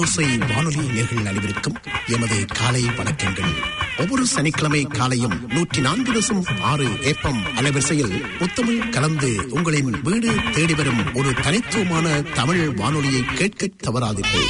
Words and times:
ஓசை 0.00 0.38
வானொலி 0.38 0.76
நேர்கள் 0.76 1.28
அனைவருக்கும் 1.28 1.76
எமது 2.06 2.46
காலை 2.46 2.82
வணக்கங்கள். 2.84 3.52
ஒவ்வொரு 3.98 4.26
சனிக்கிழமை 4.26 4.82
காலையும் 4.84 5.46
நூற்றி 5.48 5.80
நான்கு 5.80 6.12
தசம் 6.12 6.60
ஆறு 6.60 7.02
ஏப்பம் 7.02 7.42
அலைவரிசையில் 7.56 8.22
முத்தமிழ் 8.38 8.88
கலந்து 8.88 9.46
உங்களின் 9.48 10.02
வீடு 10.02 10.34
தேடி 10.52 10.74
வரும் 10.74 11.14
ஒரு 11.14 11.34
தனித்துவமான 11.34 12.22
தமிழ் 12.22 12.68
வானொலியை 12.68 13.24
கேட்க 13.24 13.68
தவறாதீர்கள். 13.82 14.48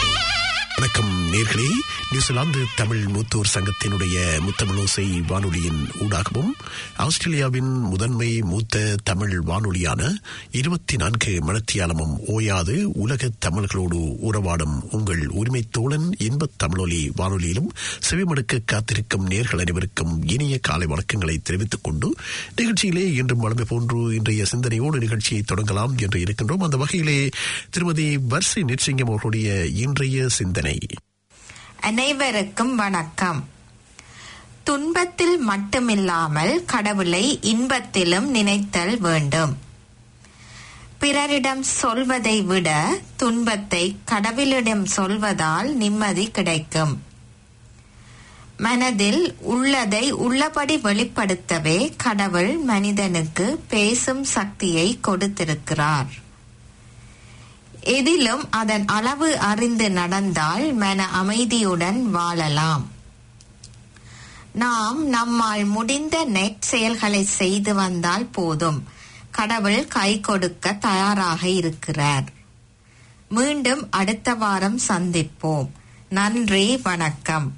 வணக்கம் 0.78 1.32
நேர்களே. 1.32 1.68
நியூசிலாந்து 2.10 2.58
தமிழ் 2.76 3.04
மூத்தோர் 3.04 3.50
சங்கத்தினுடைய 3.54 4.40
முத்தமிழோசை 4.40 5.26
வானொலியின் 5.26 5.88
ஊடாகவும் 5.98 6.50
ஆஸ்திரேலியாவின் 6.96 7.70
முதன்மை 7.78 8.40
மூத்த 8.40 8.96
தமிழ் 9.04 9.40
வானொலியான 9.46 10.14
இருபத்தி 10.50 10.96
நான்கு 10.96 11.42
மணத்தியாலமும் 11.46 12.16
ஓயாது 12.26 12.90
உலக 12.92 13.30
தமிழர்களோடு 13.46 14.16
உறவாடும் 14.22 14.80
உங்கள் 14.90 15.26
உரிமை 15.26 15.64
தோழன் 15.70 16.14
இன்பத் 16.18 16.58
தமிழொலி 16.64 17.10
வானொலியிலும் 17.16 17.68
செவிமடுக்க 18.10 18.58
காத்திருக்கும் 18.64 19.28
நேர்கள் 19.28 19.60
அனைவருக்கும் 19.60 20.28
இனிய 20.28 20.58
காலை 20.58 20.86
வணக்கங்களை 20.86 21.36
தெரிவித்துக் 21.42 21.84
கொண்டு 21.84 22.14
நிகழ்ச்சியிலே 22.56 23.12
இன்றும் 23.12 23.42
வளமை 23.42 23.64
போன்று 23.68 24.14
இன்றைய 24.14 24.44
சிந்தனையோடு 24.44 24.98
நிகழ்ச்சியை 24.98 25.42
தொடங்கலாம் 25.42 25.98
என்று 25.98 26.20
இருக்கின்றோம். 26.20 26.62
அந்த 26.62 26.76
வகையிலே 26.76 27.28
திருமதி 27.70 28.16
வர்சி 28.16 28.62
நிர்சிங்கம் 28.66 29.00
அவர்களுடைய 29.00 29.66
இன்றைய 29.66 30.28
சிந்தனை. 30.28 30.67
அனைவருக்கும் 31.80 32.76
வணக்கம். 32.76 33.48
துன்பத்தில் 34.64 35.48
மட்டுமில்லாமல் 35.48 36.64
கடவுளை 36.66 37.38
இன்பத்திலும் 37.42 38.26
நினைத்தல் 38.26 39.00
வேண்டும். 39.00 39.58
பிறரிடம் 40.98 41.62
சொல்வதை 41.62 42.42
விட 42.42 42.98
துன்பத்தை 43.16 43.96
கடவுளிடம் 44.10 44.84
சொல்வதால் 44.96 45.72
நிம்மதி 45.72 46.30
கிடைக்கும். 46.30 47.02
மனதில் 48.56 49.34
உள்ளதை 49.38 50.10
உள்ளபடி 50.10 50.76
வெளிப்படுத்தவே 50.76 51.94
கடவுள் 51.96 52.56
மனிதனுக்கு 52.56 53.64
பேசும் 53.68 54.24
சக்தியை 54.24 54.98
கொடுத்திருக்கிறார். 55.00 56.26
எதிலும் 57.88 58.50
அதன் 58.50 58.84
அளவு 58.84 59.38
அறிந்து 59.38 59.90
நடந்தால் 59.90 60.72
மன 60.72 61.08
அமைதியுடன் 61.08 62.10
வாழலாம். 62.10 62.90
நாம் 64.52 65.06
நம்மால் 65.06 65.64
முடிந்த 65.64 66.24
நெட் 66.24 66.60
செயல்களை 66.60 67.24
செய்து 67.24 67.74
வந்தால் 67.74 68.26
போதும். 68.26 68.88
கடவுள் 69.30 69.86
கை 69.86 70.20
கொடுக்க 70.20 70.72
தயாராக 70.72 71.48
இருக்கிறார். 71.48 72.24
மீண்டும் 73.28 73.86
அடுத்த 73.90 74.34
வாரம் 74.34 74.78
சந்திப்போம். 74.88 75.68
நன்றி 76.08 76.76
வணக்கம். 76.76 77.57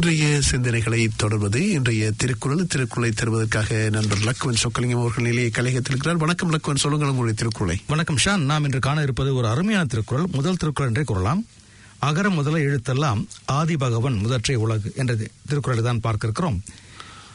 இன்றைய 0.00 0.28
சிந்தனைகளை 0.48 1.00
தொடர்வது 1.22 1.60
இன்றைய 1.70 2.04
திருக்குறள் 2.20 2.68
திருக்குறளை 2.72 3.10
தருவதற்காக 3.10 3.90
நண்பர் 3.96 4.22
லக்வன் 4.26 4.60
சொக்கலிங்கம் 4.62 5.02
அவர்கள் 5.02 5.26
நிலையை 5.26 5.50
கலையத்தில் 5.56 5.92
இருக்கிறார் 5.92 6.20
வணக்கம் 6.22 6.52
லக்வன் 6.52 6.80
சொல்லுங்கள் 6.82 7.10
உங்களுடைய 7.12 7.36
திருக்குறளை. 7.40 7.76
வணக்கம் 7.86 8.20
ஷான். 8.24 8.46
நாம் 8.50 8.64
இன்று 8.64 8.78
காண 8.78 9.02
இருப்பது 9.02 9.34
ஒரு 9.34 9.48
அருமையான 9.48 9.84
திருக்குறள். 9.84 10.26
முதல் 10.36 10.56
திருக்குறள் 10.56 10.90
என்றே 10.92 11.04
கூறலாம். 11.04 11.42
அகர 12.08 12.30
முதல 12.38 12.62
எழுத்தெல்லாம் 12.68 13.20
ஆதி 13.58 13.76
பகவன் 13.76 14.16
முதற்றே 14.22 14.56
உலகு 14.64 14.92
என்ற 14.96 15.18
திருக்குறளை 15.50 15.84
தான் 15.88 16.02
பார்க்க 16.06 16.28
இருக்கிறோம் 16.28 16.58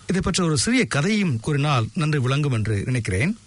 இதை 0.07 0.21
பற்றி 0.21 0.43
ஒரு 0.43 0.57
சிறிய 0.65 0.85
கதையும் 0.97 1.37
கூறினால் 1.39 1.87
நன்று 1.93 2.21
விளங்கும் 2.21 2.57
என்று 2.59 2.77
நினைக்கிறேன். 2.89 3.37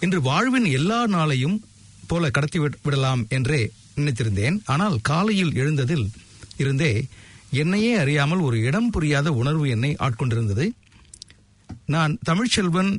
இன்று 0.00 0.20
வாழ்வின் 0.30 0.70
எல்லா 0.78 1.02
நாளையும் 1.18 1.58
போல 2.06 2.30
கடத்தி 2.30 2.58
விடலாம் 2.58 3.24
என்றே 3.28 3.62
நினைத்திருந்தேன். 4.00 4.58
ஆனால் 4.64 4.98
காலையில் 5.12 5.54
எழுந்ததில் 5.62 6.08
இருந்தே 6.56 6.94
என்னையே 7.50 7.94
அறியாமல் 7.94 8.38
ஒரு 8.38 8.60
இடம் 8.60 8.90
புரியாத 8.90 9.32
உணர்வு 9.32 9.68
என்னை 9.68 9.96
ஆட்கொண்டிருந்தது. 9.98 10.70
நான் 11.86 12.18
தமிழ்ச்செல்வன் 12.28 12.98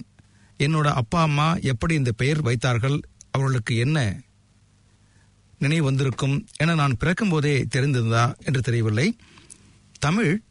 என்னோட 0.58 0.86
அப்பா 0.86 1.22
அம்மா 1.22 1.56
எப்படி 1.56 1.94
இந்த 1.94 2.12
பெயர் 2.12 2.42
வைத்தார்கள் 2.42 3.02
அவர்களுக்கு 3.32 3.76
என்ன 3.78 4.22
நினைவு 5.60 5.84
வந்திருக்கும் 5.84 6.48
என 6.58 6.76
நான் 6.76 6.98
பிறக்கும் 6.98 7.30
போதே 7.30 7.68
தெரிந்திருந்தா 7.76 8.36
என்று 8.44 8.62
தெரியவில்லை. 8.62 9.18
தமிழ் 10.00 10.42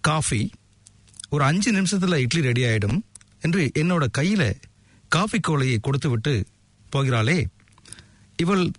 காஃபி 0.00 0.50
ஒரு 1.30 1.44
அஞ்சு 1.44 1.72
நிமிஷத்தில் 1.72 2.12
இட்லி 2.12 2.40
ரெடி 2.40 2.62
ஆயிடும் 2.62 3.00
என்று 3.40 3.70
என்னோட 3.74 4.06
கையில் 4.10 4.60
காஃபி 5.08 5.40
கோலையை 5.40 5.78
கொடுத்துவிட்டு 5.78 6.46
போகிறாளே. 6.96 7.44
இவள் 8.36 8.70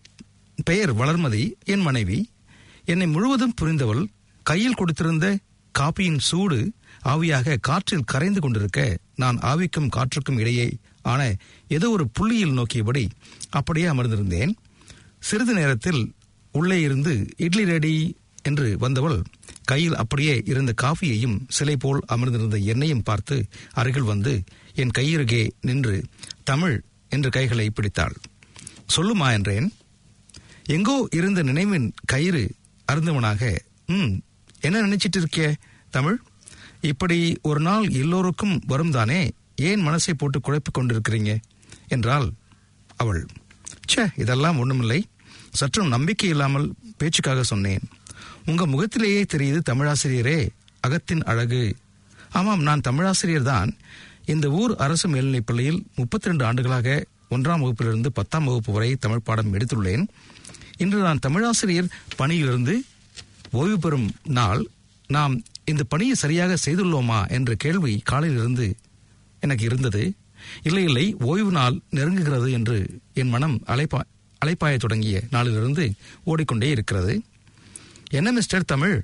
பெயர் 0.64 0.96
வளர்மதி 0.96 1.54
என் 1.64 1.82
மனைவி. 1.82 2.30
என்னை 2.86 3.08
முழுவதும் 3.08 3.54
புரிந்தவள் 3.62 4.08
கையில் 4.44 4.78
கொடுத்திருந்த 4.80 5.38
காப்பியின் 5.80 6.22
சூடு 6.30 6.60
ஆவியாக 7.06 7.58
காற்றில் 7.60 8.10
கரைந்து 8.12 8.40
கொண்டிருக்க 8.42 8.80
நான் 9.16 9.38
ஆவிக்கும் 9.42 9.92
காற்றுக்கும் 9.96 10.40
இடையே 10.40 10.68
ஆன 11.02 11.22
ஏதோ 11.68 11.90
ஒரு 11.90 12.06
புள்ளியில் 12.08 12.58
நோக்கியபடி 12.58 13.04
அப்படியே 13.50 13.86
அமர்ந்திருந்தேன். 13.86 14.52
சிறிது 15.20 15.54
நேரத்தில் 15.54 16.02
உள்ளே 16.52 16.82
இருந்து 16.82 17.14
இட்லி 17.38 17.64
ரெடி 17.66 17.96
என்று 18.42 18.68
வந்தவள் 18.78 19.20
கையில் 19.64 19.96
அப்படியே 19.96 20.42
இருந்த 20.46 20.72
காஃபியையும் 20.82 21.38
சிலை 21.48 21.76
போல் 21.78 22.02
அமர்ந்திருந்த 22.06 22.58
என்னையும் 22.58 23.04
பார்த்து 23.04 23.36
அருகில் 23.72 24.10
வந்து 24.12 24.34
என் 24.74 24.96
கையருகே 24.98 25.44
நின்று 25.62 25.96
தமிழ் 26.44 26.78
என்று 27.10 27.30
கைகளை 27.30 27.70
பிடித்தாள். 27.70 28.16
சொல்லுமா 28.96 29.28
என்றேன். 29.32 29.68
எங்கோ 30.68 30.98
இருந்த 31.12 31.42
நினைவின் 31.42 31.88
கயிறு 32.06 32.44
அருந்தவனாக 32.88 33.42
ம் 33.88 34.14
என்ன 34.62 34.88
நினைச்சிட்டு 34.88 35.18
இருக்கிய 35.18 35.56
தமிழ்? 35.90 36.20
இப்படி 36.82 37.40
ஒரு 37.42 37.60
நாள் 37.60 37.90
எல்லோருக்கும் 37.90 38.62
வரும் 38.68 38.92
தானே 38.92 39.32
ஏன் 39.56 39.88
மனசை 39.88 40.14
போட்டு 40.18 40.42
குழப்பிக் 40.42 40.78
கொண்டிருக்கிறீங்க? 40.78 41.40
என்றால் 41.88 42.32
அவள். 42.96 43.26
ச்சே 43.94 44.10
இதெல்லாம் 44.16 44.60
ஒன்றுமில்லை 44.60 45.06
சற்றும் 45.52 45.88
நம்பிக்கை 45.88 46.30
இல்லாமல் 46.30 46.74
பேச்சுக்காக 46.98 47.44
சொன்னேன். 47.44 47.80
உங்க 48.46 48.66
முகத்திலேயே 48.66 49.26
தெரியுது 49.34 49.60
தமிழாசிரியரே 49.70 50.50
அகத்தின் 50.80 51.24
அழகு. 51.24 51.76
ஆமாம் 52.32 52.62
நான் 52.62 52.82
தமிழாசிரியர் 52.82 53.44
தான். 53.44 53.78
இந்த 54.26 54.50
ஊர் 54.50 54.76
அரசு 54.76 55.10
மேல்நிலைப் 55.10 55.46
பள்ளியில் 55.46 55.86
முப்பத்தி 55.96 56.28
ரெண்டு 56.28 56.46
ஆண்டுகளாக 56.46 57.06
ஒன்றாம் 57.30 57.62
வகுப்பிலிருந்து 57.62 58.08
பத்தாம் 58.08 58.44
வகுப்பு 58.44 58.74
வரை 58.74 58.96
தமிழ் 58.96 59.20
பாடம் 59.20 59.54
எடுத்துள்ளேன். 59.54 60.08
இன்று 60.78 61.00
நான் 61.00 61.20
தமிழாசிரியர் 61.20 61.90
பணியிலிருந்து 62.16 62.84
ஓய்வு 63.52 63.80
பெறும் 63.80 64.12
நாள் 64.24 64.68
நாம் 65.08 65.44
இந்த 65.66 65.84
பணியை 65.84 66.16
சரியாக 66.16 66.58
செய்துள்ளோமா 66.66 67.30
என்ற 67.30 67.56
கேள்வி 67.56 68.02
காலையிலிருந்து 68.04 68.76
எனக்கு 69.40 69.64
இருந்தது. 69.66 70.14
இல்லை 70.64 70.84
இல்லை 70.84 71.16
ஓய்வு 71.20 71.52
நாள் 71.52 71.80
நெருங்குகிறது 71.92 72.52
என்று 72.52 73.00
என் 73.14 73.30
மனம் 73.30 73.64
அலைப்பா 73.68 74.02
அலைப்பாயத் 74.46 74.78
தொடங்கிய 74.78 75.22
நாளிலிருந்து 75.32 75.94
ஓடிக்கொண்டே 76.24 76.70
இருக்கிறது. 76.70 77.24
என்ன 78.10 78.32
மிஸ்டர் 78.32 78.66
தமிழ்? 78.66 79.04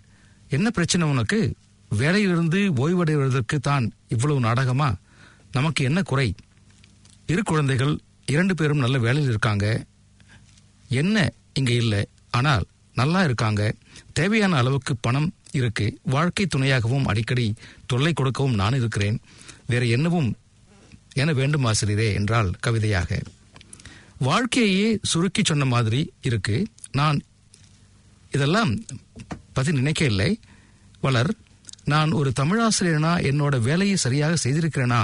என்ன 0.50 0.69
பிரச்சனை 0.69 1.07
உனக்கு? 1.07 1.56
வேலையிலிருந்து 1.91 2.62
ஓய்வடைவதற்கு 2.78 3.59
தான் 3.59 3.91
இவ்வளவு 4.07 4.40
நாடகமா? 4.40 4.96
நமக்கு 5.52 5.84
என்ன 5.84 6.02
குறை? 6.02 6.36
இரு 7.25 7.44
குழந்தைகள் 7.44 8.00
இரண்டு 8.25 8.56
பேரும் 8.56 8.78
நல்ல 8.78 8.97
வேலையில் 8.97 9.30
இருக்காங்க. 9.30 9.86
என்ன 10.88 11.31
இங்கே 11.53 11.75
இல்லை? 11.75 12.07
ஆனால் 12.30 12.66
நல்லா 12.94 13.24
இருக்காங்க. 13.24 13.74
தேவையான 14.20 14.54
அளவுக்கு 14.58 14.94
பணம் 14.96 15.30
இருக்கு 15.52 15.86
வாழ்க்கை 16.04 16.46
துணையாகவும் 16.46 17.10
அடிக்கடி 17.12 17.48
தொல்லை 17.86 18.12
கொடுக்கவும் 18.14 18.60
நான் 18.62 18.78
இருக்கிறேன். 18.80 19.18
வேற 19.68 19.84
என்னவும் 19.86 20.30
என 21.14 21.34
வேண்டும் 21.34 21.66
ஆசிரியரே 21.66 22.10
என்றால் 22.14 22.50
கவிதையாக. 22.60 23.19
வாழ்க்கையே 24.18 25.00
சுருக்கி 25.02 25.42
சொன்ன 25.46 25.66
மாதிரி 25.66 26.02
இருக்கு. 26.22 26.58
நான் 26.92 27.19
இதெல்லாம் 28.31 28.72
பற்றி 29.54 29.72
நினைக்க 29.72 30.06
இல்லை. 30.06 30.40
வளர் 31.02 31.31
நான் 31.84 32.12
ஒரு 32.12 32.30
தமிழாசிரியனா 32.40 33.13
என்னோட 33.30 33.56
வேலையை 33.60 33.96
சரியாக 33.96 34.36
செய்திருக்கிறேனா? 34.44 35.02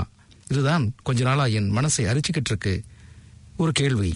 இதுதான் 0.48 0.86
கொஞ்ச 1.04 1.24
நாளா 1.24 1.46
என் 1.58 1.72
மனசை 1.76 2.02
அரிச்சுக்கிட்டு 2.02 2.52
இருக்கு. 2.52 2.76
ஒரு 3.58 3.72
கேள்வி. 3.72 4.12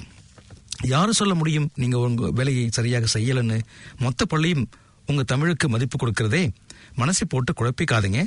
யாரும் 0.84 1.20
சொல்ல 1.20 1.34
முடியும்? 1.34 1.70
நீங்க 1.76 1.98
உங்க 1.98 2.32
வேலையை 2.32 2.66
சரியாக 2.72 3.06
செய்யலன்னு 3.14 3.60
மொத்த 4.00 4.26
பள்ளியும் 4.26 4.70
உங்க 5.08 5.24
தமிழுக்கு 5.24 5.70
மதிப்பு 5.70 5.98
கொடுக்கறதே 5.98 6.50
மனசை 6.98 7.26
போட்டு 7.30 7.54
குழப்பிக்காதீங்க. 7.54 8.26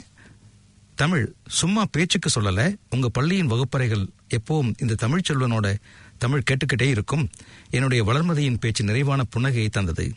தமிழ் 0.94 1.32
சும்மா 1.48 1.84
பேச்சுக்கு 1.92 2.40
சொல்லல. 2.40 2.76
உங்க 2.90 3.08
பள்ளியின் 3.08 3.46
வகுப்பறைகள் 3.46 4.08
எப்பவும் 4.28 4.72
இந்த 4.78 4.94
தமிழ் 4.94 5.22
செல்வனோட 5.28 5.76
தமிழ் 6.18 6.42
கேட்டுக்கிட்டே 6.50 6.88
இருக்கும். 6.88 7.30
என்னுடைய 7.70 8.04
வளர்மதியின் 8.04 8.58
பேச்சு 8.60 8.84
நிறைவான 8.84 9.24
புன்னகையை 9.36 9.68
தந்தது. 9.68 10.14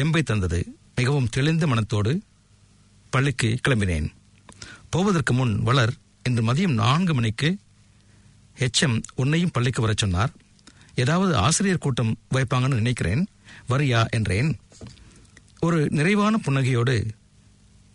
தெம்பை 0.00 0.22
தந்தது. 0.22 0.76
மிகவும் 0.96 1.28
தெளிந்த 1.28 1.66
மனத்தோடு 1.66 2.22
பள்ளிக்கு 3.10 3.58
கிளம்பினேன். 3.68 4.12
போவதற்கு 4.90 5.32
முன் 5.32 5.62
வளர் 5.62 5.92
இன்று 6.22 6.54
மதியம் 6.54 6.72
நான்கு 6.72 7.14
மணிக்கு 7.14 7.58
ஹெச்எம் 8.58 9.02
உன்னையும் 9.14 9.50
பள்ளிக்கு 9.52 9.80
வரச் 9.80 9.96
சொன்னார். 9.96 10.30
ஏதாவது 10.94 11.36
ஆசிரியர் 11.36 11.78
கூட்டம் 11.78 12.18
வைப்பாங்கன்னு 12.34 12.74
நினைக்கிறேன். 12.74 13.26
வரியா 13.68 14.08
என்றேன். 14.08 14.58
ஒரு 15.60 15.78
நிறைவான 15.90 16.34
புன்னகையோடு 16.44 16.94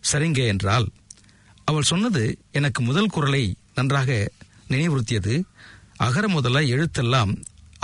சரிங்க 0.04 0.40
என்றால் 0.46 0.86
அவள் 1.64 1.82
சொன்னது 1.82 2.22
எனக்கு 2.52 2.80
முதல் 2.82 3.06
குரலை 3.06 3.56
நன்றாக 3.74 4.10
நினைவுறுத்தியது. 4.68 5.34
அகர 5.96 6.28
முதல 6.28 6.60
எழுத்தெல்லாம் 6.74 7.32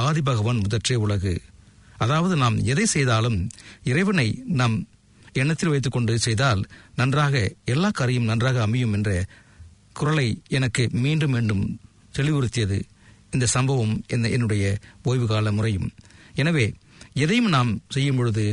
ஆதிபகவான் 0.02 0.62
முதற்றே 0.62 0.94
உலகு. 0.94 1.34
அதாவது 1.96 2.37
நாம் 2.37 2.56
எதை 2.73 2.87
செய்தாலும் 2.87 3.38
இறைவனை 3.82 4.29
நாம் 4.61 4.76
எண்ணத்தில் 5.32 5.69
வைத்துக்கொண்டு 5.69 6.19
செய்தால் 6.19 6.62
நன்றாக 6.96 7.34
எல்லா 7.64 7.90
காரியம் 7.90 8.25
நன்றாக 8.25 8.62
அமையும் 8.62 8.93
என்ற 8.93 9.11
குரலை 9.93 10.29
எனக்கு 10.49 10.88
மீண்டும் 11.05 11.31
மீண்டும் 11.31 11.81
தெளிவுறுத்தியது. 12.19 12.79
இந்த 13.31 13.46
சம்பவம் 13.46 13.94
என்ன 14.06 14.29
என்னுடைய 14.29 14.64
ஓய்வு 15.02 15.26
கால 15.26 15.52
முறையும். 15.52 15.88
எனவே 16.34 16.67
எதையும் 17.12 17.49
நாம் 17.49 17.73
செய்யும் 17.88 18.17
பொழுது 18.17 18.44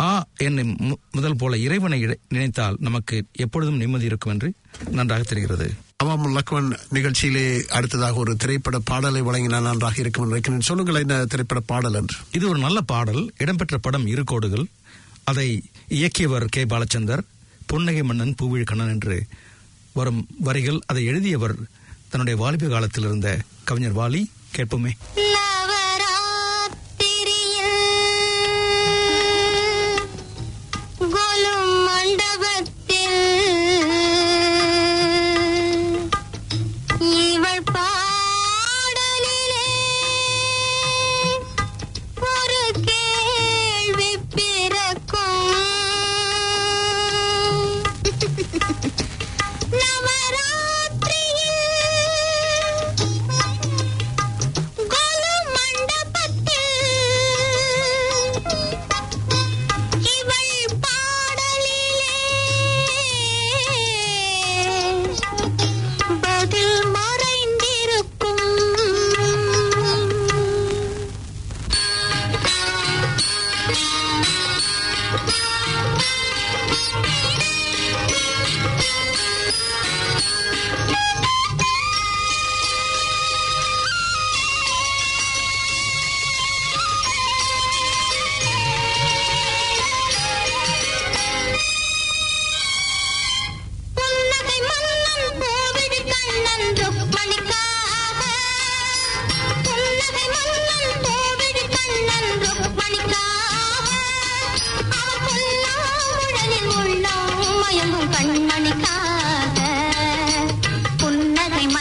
ஆ 0.00 0.26
என்னும் 0.36 0.76
மு- 0.76 0.96
முதல் 1.10 1.36
போல 1.36 1.58
இறைவனை 1.58 2.18
நினைத்தால் 2.28 2.76
நமக்கு 2.80 3.24
எப்பொழுதும் 3.32 3.76
நிம்மதி 3.76 4.04
இருக்கும் 4.04 4.32
என்று 4.32 4.52
நன்றாக 4.90 5.22
தெரிகிறது. 5.22 5.72
அவாம் 6.04 6.38
லக்வன் 6.38 6.78
நிகழ்ச்சியிலே 6.92 7.64
அடுத்ததாக 7.64 8.14
ஒரு 8.14 8.36
திரைப்பட 8.36 8.78
பாடலை 8.78 9.22
வழங்கினால் 9.22 9.62
நன்றாக 9.62 9.94
இருக்கும் 9.96 10.24
என்று 10.24 10.40
நினைக்கிறேன் 10.40 10.60
சொல்லுங்கள் 10.60 10.94
என்ன 10.94 11.24
திரைப்பட 11.24 11.60
பாடல் 11.60 11.94
என்று? 11.94 12.16
இது 12.32 12.48
ஒரு 12.48 12.58
நல்ல 12.58 12.80
பாடல். 12.80 13.32
இடம்பெற்ற 13.38 13.78
படம் 13.78 14.06
இரு 14.06 14.24
கோடுகள். 14.24 14.66
அதை 15.24 15.62
இயக்கியவர் 15.88 16.44
கே. 16.44 16.64
பாலச்சந்தர் 16.64 17.22
புன்னகை 17.66 18.02
மன்னன் 18.02 18.34
பூவிழி 18.42 18.64
கண்ணன் 18.64 18.88
என்று 18.88 19.26
வரும் 19.92 20.26
வரிகள். 20.38 20.80
அதை 20.86 21.04
எழுதியவர் 21.04 21.56
தன்னுடைய 22.08 22.42
வாலிப 22.42 22.66
காலத்தில் 22.66 23.04
இருந்த 23.04 23.38
கவிஞர் 23.64 23.96
வாலி. 23.96 24.24
கேட்போமே. 24.56 24.90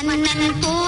மன்னன் 0.09 0.53
கோவிடி 0.61 0.78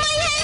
நினைப்பது 0.00 0.16
பெண்மை 0.16 0.37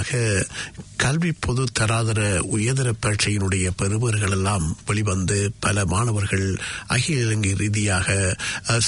Okay. 0.00 0.40
கல்வி 1.10 1.30
பொது 1.44 1.62
தராதர 1.78 2.20
உயர்தர 2.54 2.88
பரீட்சையினுடைய 3.04 3.66
பெறுபவர்கள் 3.76 4.34
எல்லாம் 4.36 4.66
வெளிவந்து 4.86 5.38
பல 5.64 5.84
மாணவர்கள் 5.84 6.44
அகில 6.86 7.16
இலங்கை 7.20 7.52
ரீதியாக 7.52 8.08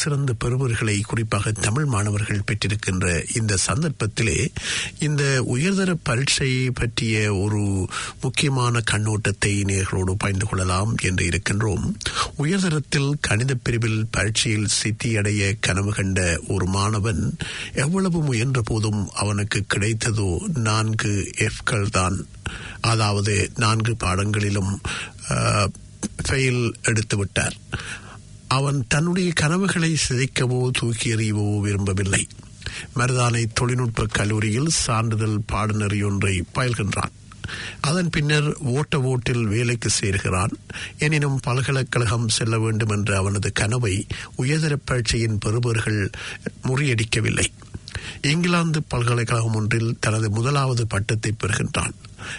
சிறந்த 0.00 0.33
பெறுபவர்களை 0.45 0.95
குறிப்பாக 1.02 1.52
தமிழ் 1.67 1.85
மாணவர்கள் 1.85 2.45
பெற்றிருக்கின்ற 2.49 3.07
இந்த 3.38 3.57
சந்தர்ப்பத்திலே 3.67 4.37
இந்த 4.99 5.25
உயர்தர 5.55 5.97
பரீட்சை 6.02 6.50
பற்றிய 6.81 7.35
ஒரு 7.35 7.62
முக்கியமான 8.21 8.83
கண்ணோட்டத்தை 8.93 9.52
நேர்களோடு 9.71 10.14
பகிர்ந்து 10.17 10.47
கொள்ளலாம் 10.47 10.93
என்று 11.02 11.26
இருக்கின்றோம். 11.31 11.85
உயர்தரத்தில் 12.37 13.11
கணித 13.21 13.59
பிரிவில் 13.64 14.00
பரீட்சையில் 14.11 14.73
சித்தியடைய 14.79 15.50
கனவு 15.61 15.93
கண்ட 15.93 16.21
ஒரு 16.49 16.67
மாணவன் 16.67 17.25
எவ்வளவு 17.87 18.21
முயன்ற 18.23 18.62
போதும் 18.64 19.02
அவனுக்கு 19.14 19.64
கிடைத்ததோ 19.75 20.31
நான்கு 20.69 21.14
எஃப்கள் 21.49 21.93
தான். 21.99 22.11
அதாவது 22.80 23.50
நான்கு 23.56 23.97
பாடங்களிலும் 23.97 24.80
ஃபெயில் 26.28 26.73
எடுத்து 26.82 27.16
விட்டார் 27.16 27.56
அவன் 28.49 28.85
தன்னுடைய 28.88 29.32
கனவுகளை 29.32 29.97
சிதைக்கவோ 30.09 30.71
தூக்கி 30.71 31.14
எறியவோ 31.14 31.61
விரும்பவில்லை. 31.61 32.28
மருதானை 32.97 33.44
தொழில்நுட்ப 33.54 34.06
கல்லூரியில் 34.06 34.68
சான்றிதழ் 34.68 35.38
பாடநெறி 35.52 36.04
ஒன்றை 36.04 36.44
பயில்கின்றான். 36.54 37.12
அதன் 37.80 38.11
பின்னர் 38.11 38.56
ஓட்ட 38.56 39.00
ஓட்டில் 39.00 39.44
வேலைக்கு 39.44 39.90
சேர்கிறான். 40.00 40.52
எனினும் 40.99 41.40
பல்கலைக்கழகம் 41.42 42.28
செல்ல 42.28 42.59
வேண்டும் 42.59 42.88
என்ற 42.88 43.16
அவனது 43.16 43.52
கனவை 43.52 44.06
உயர்தர 44.37 44.76
பயிற்சியின் 44.85 45.38
பெறுபவர்கள் 45.38 46.11
முறியடிக்கவில்லை. 46.62 47.49
இங்கிலாந்து 48.22 48.82
பல்கலைக்கழகம் 48.82 49.54
ஒன்றில் 49.54 49.96
தனது 50.00 50.30
முதலாவது 50.30 50.87
பட்டத்தை 50.87 51.34
பெறுகின்றான். 51.40 51.92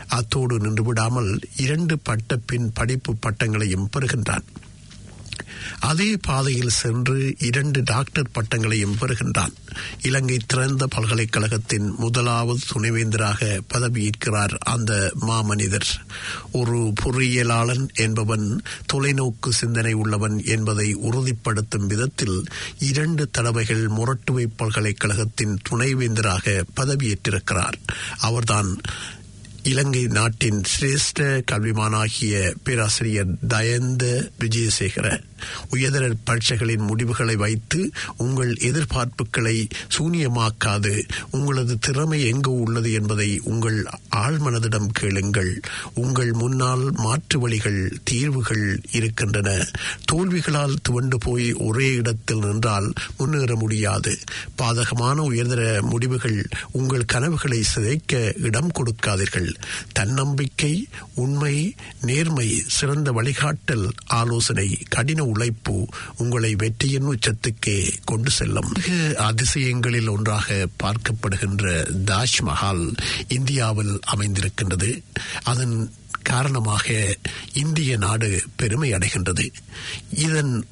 அத்தோடு 0.08 0.60
நின்றுவிடாமல் 0.60 1.42
இரண்டு 1.58 2.00
பட்ட 2.00 2.38
பின் 2.46 2.72
படிப்பு 2.74 3.16
பட்டங்களையும் 3.16 3.88
பெறுகின்றான். 3.98 4.46
அதே 5.80 6.18
பாதையில் 6.22 6.70
சென்று 6.70 7.36
இரண்டு 7.40 7.82
டாக்டர் 7.84 8.30
பட்டங்களையும் 8.32 8.96
பெறுகின்றான். 9.00 9.54
இலங்கை 10.02 10.38
திறந்த 10.46 10.88
பல்கலைக்கழகத்தின் 10.88 11.94
முதலாவது 11.98 12.60
துணைவேந்தராக 12.74 13.60
பதவியேற்கிறார் 13.74 14.56
அந்த 14.60 15.14
மாமனிதர். 15.20 16.06
ஒரு 16.52 16.94
பொறியியலாளன் 17.04 17.88
என்பவன் 17.94 18.62
தொலைநோக்கு 18.94 19.50
சிந்தனை 19.50 19.94
உள்ளவன் 19.94 20.44
என்பதை 20.46 20.94
உறுதிப்படுத்தும் 20.94 21.88
விதத்தில் 21.88 22.44
இரண்டு 22.80 23.30
தடவைகள் 23.30 23.88
முரட்டுவை 23.88 24.48
பல்கலைக்கழகத்தின் 24.56 25.58
துணைவேந்தராக 25.70 26.64
பதவியேற்றிருக்கிறார். 26.76 27.74
அவர்தான் 28.18 28.82
இலங்கை 29.64 30.04
நாட்டின் 30.08 30.62
சிரேஷ்ட 30.80 31.42
கல்விமானாகிய 31.52 32.56
பேராசிரியர் 32.64 33.38
தயந்த 33.48 34.32
விஜயசேகர 34.40 35.24
உயர்தர 35.70 36.14
பரீட்சைகளின் 36.26 36.82
முடிவுகளை 36.82 37.36
வைத்து 37.36 37.92
உங்கள் 38.18 38.58
எதிர்பார்ப்புகளை 38.58 39.68
சூனியமாக்காது 39.98 41.10
உங்களது 41.32 41.80
திறமை 41.80 42.26
எங்கு 42.26 42.54
உள்ளது 42.54 42.92
என்பதை 42.92 43.42
உங்கள் 43.44 43.86
ஆழ்மனதிடம் 44.16 44.88
கேளுங்கள். 44.92 45.60
உங்கள் 45.94 46.32
முன்னால் 46.32 46.92
மாற்று 46.92 47.40
வழிகள் 47.40 47.98
தீர்வுகள் 48.04 48.82
இருக்கின்றன. 48.92 49.66
தோல்விகளால் 50.06 50.76
துவண்டு 50.82 51.18
போய் 51.18 51.54
ஒரே 51.54 51.94
இடத்தில் 51.94 52.40
நின்றால் 52.40 52.94
முன்னேற 53.18 53.56
முடியாது. 53.56 54.18
பாதகமான 54.58 55.16
உயர்தர 55.16 55.82
முடிவுகள் 55.82 56.48
உங்கள் 56.72 57.06
கனவுகளை 57.06 57.64
சிதைக்க 57.64 58.34
இடம் 58.38 58.72
கொடுக்காதீர்கள். 58.72 59.53
தன்னம்பிக்கை 59.92 60.88
உண்மை 61.16 61.76
நேர்மை 62.02 62.64
சிறந்த 62.68 63.12
வழிகாட்டல் 63.12 63.90
ஆலோசனை 64.06 64.78
கடின 64.90 65.24
உழைப்பு 65.24 65.88
உங்களை 66.18 66.56
வெற்றியின் 66.56 67.08
உச்சத்துக்கே 67.08 67.94
கொண்டு 68.06 68.30
செல்லும். 68.30 68.72
அதிசயங்களில் 69.16 70.10
ஒன்றாக 70.10 70.68
பார்க்கப்படுகின்ற 70.84 71.92
தாஜ்மஹால் 72.06 72.98
இந்தியாவில் 73.28 74.00
அமைந்திருக்கின்றது. 74.16 75.02
அதன் 75.44 75.94
காரணமாக 76.24 77.18
இந்திய 77.54 77.98
நாடு 77.98 78.44
பெருமை 78.56 78.92
அடைகின்றது. 78.92 79.50
இதன் 80.12 80.68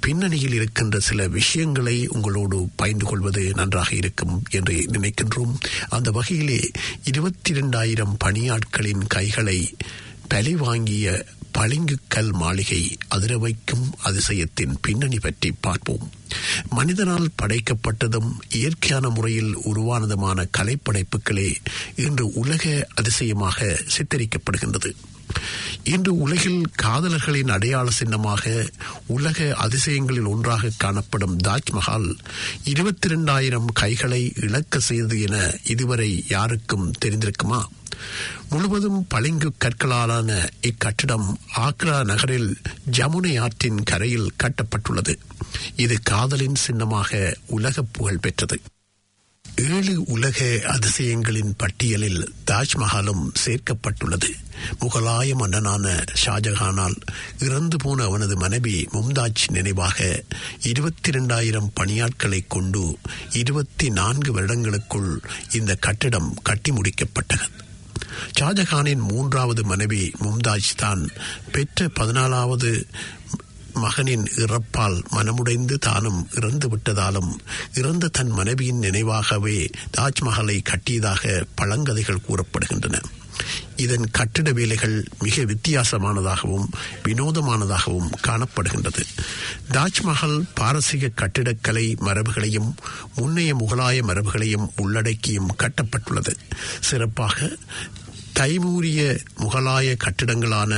பின்னணியில் 0.00 0.52
இருக்கின்ற 0.52 0.98
சில 0.98 1.28
விஷயங்களை 1.28 2.06
உங்களோடு 2.06 2.68
பகிர்ந்து 2.76 3.04
கொள்வது 3.04 3.52
நன்றாக 3.54 3.94
இருக்கும் 3.94 4.42
என்று 4.50 4.74
நினைக்கின்றோம். 4.74 5.54
அந்த 5.88 6.10
வகையிலே 6.10 6.70
இருபத்தி 7.04 7.50
இரண்டாயிரம் 7.50 8.16
பணியாட்களின் 8.24 9.04
கைகளை 9.06 9.76
பலி 10.28 10.54
வாங்கிய 10.56 11.24
பளிங்குக்கல் 11.58 12.32
மாளிகை 12.32 12.96
அதிர 13.08 13.38
வைக்கும் 13.38 13.94
அதிசயத்தின் 14.02 14.74
பின்னணி 14.82 15.18
பற்றி 15.18 15.52
பார்ப்போம். 15.60 16.10
மனிதனால் 16.70 17.30
படைக்கப்பட்டதும் 17.42 18.30
இயற்கையான 18.50 19.08
முறையில் 19.08 19.58
உருவானதுமான 19.58 20.48
கலைப்படைப்புகளே 20.58 21.54
இன்று 21.96 22.32
உலக 22.32 22.88
அதிசயமாக 22.94 23.84
சித்தரிக்கப்படுகின்றது. 23.96 24.94
இன்று 25.84 26.18
உலகில் 26.18 26.62
காதலர்களின் 26.82 27.48
அடையாள 27.48 27.90
சின்னமாக 27.90 28.70
உலக 29.06 29.56
அதிசயங்களில் 29.60 30.26
ஒன்றாக 30.26 30.70
காணப்படும் 30.76 31.38
தாஜ்மஹால் 31.38 32.18
இருபத்தி 32.64 33.08
இரண்டாயிரம் 33.08 33.66
கைகளை 33.66 34.32
இழக்க 34.36 34.78
செய்தது 34.78 35.20
என 35.20 35.56
இதுவரை 35.64 36.24
யாருக்கும் 36.28 36.92
தெரிந்திருக்குமா? 37.04 37.64
முழுவதும் 38.50 39.06
பளிங்கு 39.08 39.52
கற்களாலான 39.58 40.48
இக்கட்டிடம் 40.60 41.34
ஆக்ரா 41.56 42.04
நகரில் 42.04 42.56
ஜமுனை 42.92 43.40
ஆற்றின் 43.40 43.82
கரையில் 43.82 44.32
கட்டப்பட்டுள்ளது. 44.42 45.16
இது 45.76 45.98
காதலின் 46.02 46.54
சின்னமாக 46.54 47.36
உலக 47.46 47.82
புகழ் 47.82 48.18
பெற்றது. 48.18 48.60
ஏழு 49.56 50.04
உலக 50.06 50.44
அதிசயங்களின் 50.64 51.54
பட்டியலில் 51.56 52.32
தாஜ்மஹாலும் 52.50 53.30
சேர்க்கப்பட்டுள்ளது. 53.46 54.30
முகலாய 54.80 55.34
மன்னனான 55.34 56.04
ஷாஜஹானால் 56.24 56.94
இறந்து 57.38 57.76
போன 57.76 58.04
அவனது 58.04 58.36
மனைவி 58.36 58.88
மும்தாஜ் 58.92 59.50
நினைவாக 59.50 60.24
இருபத்தி 60.62 61.08
இரண்டாயிரம் 61.08 61.72
பணியாட்களை 61.80 62.44
கொண்டு 62.48 62.98
இருபத்தி 63.32 63.90
நான்கு 63.90 64.32
வருடங்களுக்குள் 64.32 65.20
இந்த 65.52 65.74
கட்டிடம் 65.74 66.34
கட்டி 66.42 66.72
முடிக்கப்பட்டது. 66.72 67.48
ஷாஜஹானின் 68.40 69.08
மூன்றாவது 69.08 69.64
மனைவி 69.64 70.12
மும்தாஜ் 70.22 70.74
தான் 70.76 71.08
பெற்ற 71.52 71.86
பதினாலாவது 71.86 72.86
மகனின் 73.74 74.24
இறப்பால் 74.36 75.02
மனமுடைந்து 75.10 75.78
தானும் 75.78 76.28
இறந்து 76.34 76.68
விட்டதாலும் 76.68 77.38
இறந்த 77.74 78.08
தன் 78.08 78.30
மனைவியின் 78.30 78.80
நினைவாகவே 78.80 79.68
தாஜ்மஹாலை 79.96 80.60
கட்டியதாக 80.62 81.44
பழங்கதைகள் 81.54 82.24
கூறப்படுகின்றன. 82.28 83.02
இதன் 83.76 84.10
கட்டிட 84.10 84.52
வேலைகள் 84.52 85.04
மிக 85.18 85.42
வித்தியாசமானதாகவும் 85.42 86.66
வினோதமானதாகவும் 87.04 88.10
காணப்படுகின்றது. 88.26 89.02
தாஜ்மஹால் 89.72 90.44
பாரசீக 90.54 91.10
கட்டிடக்கலை 91.14 91.96
மரபுகளையும் 92.00 92.74
முன்னைய 93.16 93.54
முகலாய 93.54 94.02
மரபுகளையும் 94.02 94.70
உள்ளடக்கியும் 94.76 95.54
கட்டப்பட்டுள்ளது. 95.58 96.36
சிறப்பாக 96.80 97.56
தைமூரிய 98.38 99.00
முகலாய 99.40 99.88
கட்டிடங்களான 100.04 100.72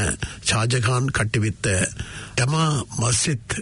ஷாஜகான் 0.49 1.09
கட்டுவித்த 1.11 1.69
ஜமா 2.37 2.65
மஸ்ஜித் 3.01 3.57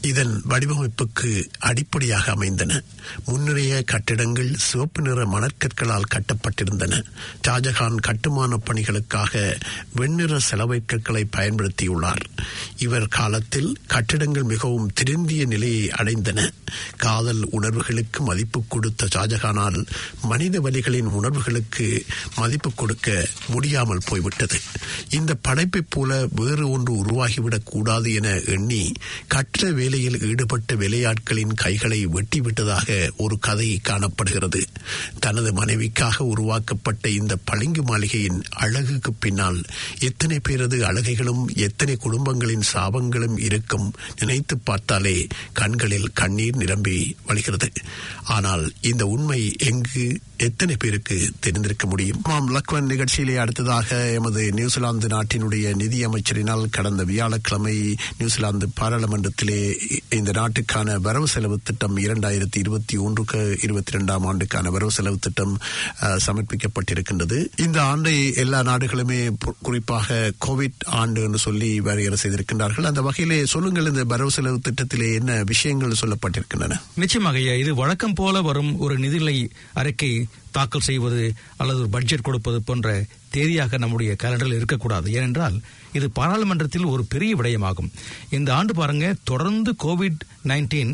இதன் 0.00 0.42
வடிவமைப்புக்கு 0.48 1.44
அடிப்படையாக 1.58 2.32
அமைந்தன. 2.32 2.82
முன்னிறைய 3.26 3.84
கட்டிடங்கள் 3.84 4.54
சிவப்பு 4.56 5.02
நிற 5.02 5.26
மணற்கற்களால் 5.26 6.02
கட்டப்பட்டிருந்தன. 6.14 7.04
ஷாஜகான் 7.48 7.94
கட்டுமான 7.94 8.60
பணிகளுக்காக 8.66 9.60
வெண்ணிற 9.94 10.38
செலவை 10.38 10.82
கற்களை 10.86 11.28
பயன்படுத்தியுள்ளார். 11.36 12.20
இவர் 12.78 13.08
காலத்தில் 13.08 13.76
கட்டிடங்கள் 13.86 14.42
மிகவும் 14.42 14.90
திருந்திய 14.92 15.46
நிலையை 15.46 15.88
அடைந்தன. 15.88 16.50
காதல் 16.96 17.48
உணர்வுகளுக்கு 17.50 18.22
மதிப்பு 18.22 18.62
கொடுத்த 18.68 19.08
ஷாஜகானால் 19.14 19.86
மனித 20.22 20.60
வலிகளின் 20.60 21.10
உணர்வுகளுக்கு 21.10 22.04
மதிப்பு 22.36 22.74
கொடுக்க 22.74 23.28
முடியாமல் 23.48 24.00
போய்விட்டது. 24.06 24.60
இந்த 25.10 25.36
படைப்பைப் 25.48 25.90
போல 25.90 26.26
வேறு 26.30 26.70
ஒன்று 26.70 26.94
உருவாகிவிடக் 27.04 27.64
கூடாது 27.64 28.14
என 28.14 28.28
எண்ணி 28.28 28.92
கற்ற 29.26 29.70
வேலையில் 29.86 30.20
ஈடுபட்ட 30.20 30.74
வேலையாட்களின் 30.74 31.54
கைகளை 31.54 32.06
வெட்டிவிட்டதாக 32.06 33.10
ஒரு 33.16 33.38
கதை 33.38 33.78
காணப்படுகிறது. 33.82 34.64
தனது 35.20 35.52
மனைவிக்காக 35.52 36.16
உருவாக்கப்பட்ட 36.18 37.08
இந்த 37.08 37.36
பளிங்கு 37.36 37.82
மாளிகையின் 37.82 38.42
அழகுக்கு 38.50 39.12
பின்னால் 39.12 39.62
எத்தனை 39.98 40.40
பேரது 40.48 40.80
அழகைகளும் 40.80 41.46
எத்தனை 41.54 41.96
குடும்பங்களின் 41.96 42.66
சாபங்களும் 42.72 43.38
இருக்கும் 43.38 43.94
நினைத்து 44.18 44.58
பார்த்தாலே 44.58 45.26
கண்களில் 45.52 46.12
கண்ணீர் 46.12 46.56
நிரம்பி 46.56 47.16
வழிகிறது. 47.26 47.68
ஆனால் 48.24 48.72
இந்த 48.80 49.06
உண்மை 49.06 49.54
எங்கு 49.58 50.20
எத்தனை 50.36 50.76
பேருக்கு 50.76 51.32
தெரிந்திருக்க 51.40 51.86
முடியும்? 51.86 52.20
ஆமாம் 52.22 52.50
லக்வன் 52.54 52.90
நிகழ்ச்சியிலே 52.90 53.36
அடுத்ததாக 53.36 54.12
எமது 54.12 54.52
நியூசிலாந்து 54.52 55.06
நாட்டினுடைய 55.06 55.66
நிதியமைச்சரினால் 55.82 56.64
கடந்த 56.70 57.04
வியாழக்கிழமை 57.04 57.96
நியூசிலாந்து 58.18 58.68
பாராளுமன்றத்திலே 58.80 59.75
இந்த 60.08 60.30
நாட்டுக்கான 60.38 60.96
வரவு 61.00 61.28
செலவு 61.28 61.56
திட்டம் 61.62 61.96
இரண்டாயிரத்தி 61.96 62.58
இருபத்தி 62.62 62.96
ஒன்றுக்கு 62.96 63.58
இருபத்தி 63.62 63.92
இரண்டாம் 63.94 64.24
ஆண்டுக்கான 64.24 64.70
வரவு 64.70 64.90
செலவு 64.90 65.18
திட்டம் 65.18 65.58
சமர்ப்பிக்கப்பட்டிருக்கின்றது. 66.26 67.38
இந்த 67.56 67.82
ஆண்டை 67.82 68.34
எல்லா 68.34 68.60
நாடுகளுமே 68.62 69.20
குறிப்பாக 69.62 70.32
கோவிட் 70.46 70.86
ஆண்டு 71.02 71.22
என்று 71.22 71.38
சொல்லி 71.38 71.80
வரையறை 71.80 72.18
செய்திருக்கின்றார்கள். 72.22 72.88
அந்த 72.92 73.02
வகையிலே 73.02 73.46
சொல்லுங்கள் 73.46 73.90
இந்த 73.92 74.04
வரவு 74.04 74.30
செலவு 74.30 74.60
திட்டத்திலே 74.68 75.14
என்ன 75.14 75.42
விஷயங்கள் 75.42 76.00
சொல்லப்பட்டிருக்கின்றன? 76.02 76.80
நிச்சயமாக 76.94 77.38
இது 77.38 77.74
வழக்கம் 77.74 78.12
போல 78.12 78.42
வரும் 78.42 78.78
ஒரு 78.78 78.98
நிதிநிலை 78.98 79.36
அறிக்கை 79.72 80.26
தாக்கல் 80.50 80.88
செய்வது 80.88 81.22
அல்லது 81.56 81.78
ஒரு 81.78 81.88
பட்ஜெட் 81.88 82.26
கொடுப்பது 82.26 82.62
போன்ற 82.62 83.04
தேதியாக 83.34 83.78
நம்முடைய 83.78 84.16
கலண்டரில் 84.22 84.58
இருக்கக்கூடாது. 84.58 85.12
ஏனென்றால் 85.12 85.56
இது 85.96 86.06
பாராளுமன்றத்தில் 86.18 86.90
ஒரு 86.94 87.02
பெரிய 87.12 87.32
விடயமாகும். 87.36 87.90
இந்த 88.36 88.48
ஆண்டு 88.54 88.74
பாருங்க 88.74 89.06
தொடர்ந்து 89.24 89.72
கோவிட் 89.84 90.22
நைன்டீன் 90.44 90.92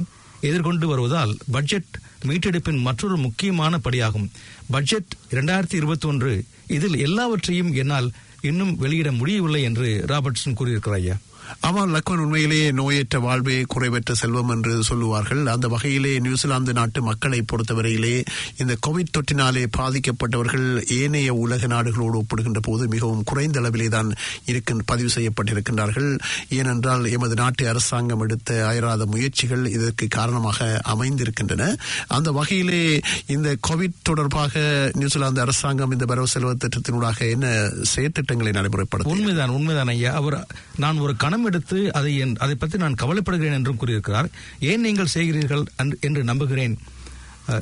எதிர்கொண்டு 0.48 0.86
வருவதால் 0.92 1.32
பட்ஜெட் 1.50 1.92
மீட்டெடுப்பின் 2.28 2.80
மற்றொரு 2.80 3.16
முக்கியமான 3.16 3.78
படியாகும். 3.84 4.28
பட்ஜெட் 4.70 5.14
இரண்டாயிரத்தி 5.30 5.78
இருபத்தி 5.80 6.08
ஒன்று 6.08 6.32
இதில் 6.76 6.96
எல்லாவற்றையும் 7.06 7.72
என்னால் 7.82 8.08
இன்னும் 8.50 8.72
வெளியிட 8.76 9.12
முடியவில்லை 9.12 9.62
என்று 9.68 9.88
ராபர்ட்சன் 10.08 10.58
கூறியிருக்கிறார் 10.60 11.00
ஐயா. 11.00 11.16
ஆமாம் 11.60 11.94
லக்வன் 11.94 12.22
உண்மையிலேயே 12.22 12.70
நோயற்ற 12.70 13.20
வாழ்வே 13.20 13.64
குறைவற்ற 13.74 14.12
செல்வம் 14.12 14.48
என்று 14.48 14.82
சொல்லுவார்கள். 14.82 15.46
அந்த 15.46 15.68
வகையிலே 15.68 16.18
நியூசிலாந்து 16.18 16.72
நாட்டு 16.72 17.02
மக்களை 17.02 17.44
பொறுத்தவரையிலே 17.52 18.24
இந்த 18.56 18.76
கோவிட் 18.86 19.12
தொற்றினாலே 19.18 19.66
பாதிக்கப்பட்டவர்கள் 19.78 20.84
ஏனைய 20.88 21.34
உலக 21.34 21.66
நாடுகளோடு 21.66 22.22
ஒப்பிடுகின்ற 22.22 22.60
போது 22.60 22.88
மிகவும் 22.88 23.24
குறைந்த 23.24 23.60
அளவிலே 23.60 23.88
தான் 23.88 24.12
இருக்க 24.44 24.74
பதிவு 24.84 25.10
செய்யப்பட்டிருக்கின்றார்கள். 25.14 26.18
ஏனென்றால் 26.48 27.04
எமது 27.04 27.34
நாட்டு 27.34 27.68
அரசாங்கம் 27.68 28.20
எடுத்த 28.20 28.66
அயராத 28.66 29.06
முயற்சிகள் 29.06 29.66
இதற்கு 29.66 30.08
காரணமாக 30.08 30.80
அமைந்திருக்கின்றன. 30.84 31.76
அந்த 32.06 32.30
வகையிலே 32.30 33.00
இந்த 33.26 33.56
கோவிட் 33.68 34.02
தொடர்பாக 34.02 34.90
நியூசிலாந்து 34.94 35.40
அரசாங்கம் 35.40 35.90
இந்த 35.90 36.04
வரவு 36.04 36.26
செலவு 36.26 36.56
திட்டத்தினூடாக 36.56 37.30
என்ன 37.30 37.70
செயற்திட்டங்களை 37.94 38.52
நடைமுறைப்படுத்தும் 38.52 39.18
உண்மைதான் 39.18 39.48
உண்மைதான் 39.48 39.88
ஐயா. 39.88 40.12
அவர் 40.12 40.46
நான் 40.76 40.98
ஒரு 40.98 41.16
கணம் 41.16 41.41
எடுத்து 41.44 41.92
அதை 41.92 42.24
என்- 42.24 42.36
அதை 42.36 42.54
பற்றி 42.54 42.78
நான் 42.78 42.94
கவலைப்படுகிறேன் 42.94 43.52
என்றும் 43.52 43.76
கூறியிருக்கிறார். 43.76 44.28
ஏன் 44.60 44.80
நீங்கள் 44.80 45.08
செய்கிறீர்கள் 45.14 45.64
என்று 46.00 46.24
நம்புகிறேன். 46.24 46.78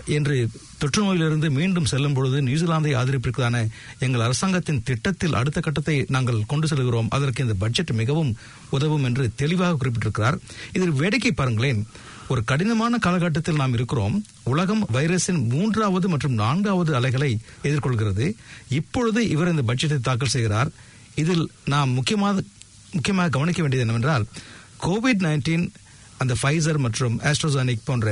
என்று 0.06 0.48
தொற்று 0.78 1.02
நோயிலிருந்து 1.02 1.50
மீண்டும் 1.50 1.84
செல்லும் 1.84 2.12
பொழுது 2.12 2.42
நியூசிலாந்தை 2.42 2.94
ஆதரிப்பிற்கான 2.94 3.68
எங்கள் 3.98 4.20
அரசாங்கத்தின் 4.20 4.82
திட்டத்தில் 4.82 5.34
அடுத்த 5.34 5.60
கட்டத்தை 5.60 6.04
நாங்கள் 6.08 6.44
கொண்டு 6.46 6.66
செல்கிறோம். 6.66 7.06
அதற்கு 7.10 7.42
இந்த 7.42 7.54
பட்ஜெட் 7.54 7.90
மிகவும் 7.90 8.36
உதவும் 8.70 9.04
என்று 9.04 9.30
தெளிவாக 9.36 9.76
குறிப்பிட்டிருக்கிறார். 9.76 10.38
இதில் 10.72 10.90
வேடிக்கை 10.90 11.32
பாருங்களேன். 11.32 11.86
ஒரு 12.28 12.44
கடினமான 12.44 12.98
காலகட்டத்தில் 12.98 13.54
நாம் 13.54 13.72
இருக்கிறோம். 13.72 14.24
உலகம் 14.42 14.86
வைரஸின் 14.92 15.48
மூன்றாவது 15.48 16.08
மற்றும் 16.08 16.32
நான்காவது 16.32 16.94
அலைகளை 16.94 17.38
எதிர்கொள்கிறது. 17.62 18.34
இப்பொழுது 18.68 19.28
இவர் 19.28 19.50
இந்த 19.50 19.74
பட்ஜெட்டை 19.74 20.00
தாக்கல் 20.00 20.28
செய்கிறார். 20.28 20.70
இதில் 21.14 21.50
நாம் 21.64 21.90
முக்கியமாக 21.90 22.42
முக்கியமாக 22.92 23.28
கவனிக்க 23.28 23.60
வேண்டியது 23.62 23.84
என்னவென்றால் 23.86 24.24
கோவிட் 24.80 25.24
நைன்டீன் 25.24 25.66
அந்த 26.18 26.34
ஃபைசர் 26.40 26.78
மற்றும் 26.78 27.16
ஆஸ்ட்ரோசானிக் 27.22 27.84
போன்ற 27.84 28.08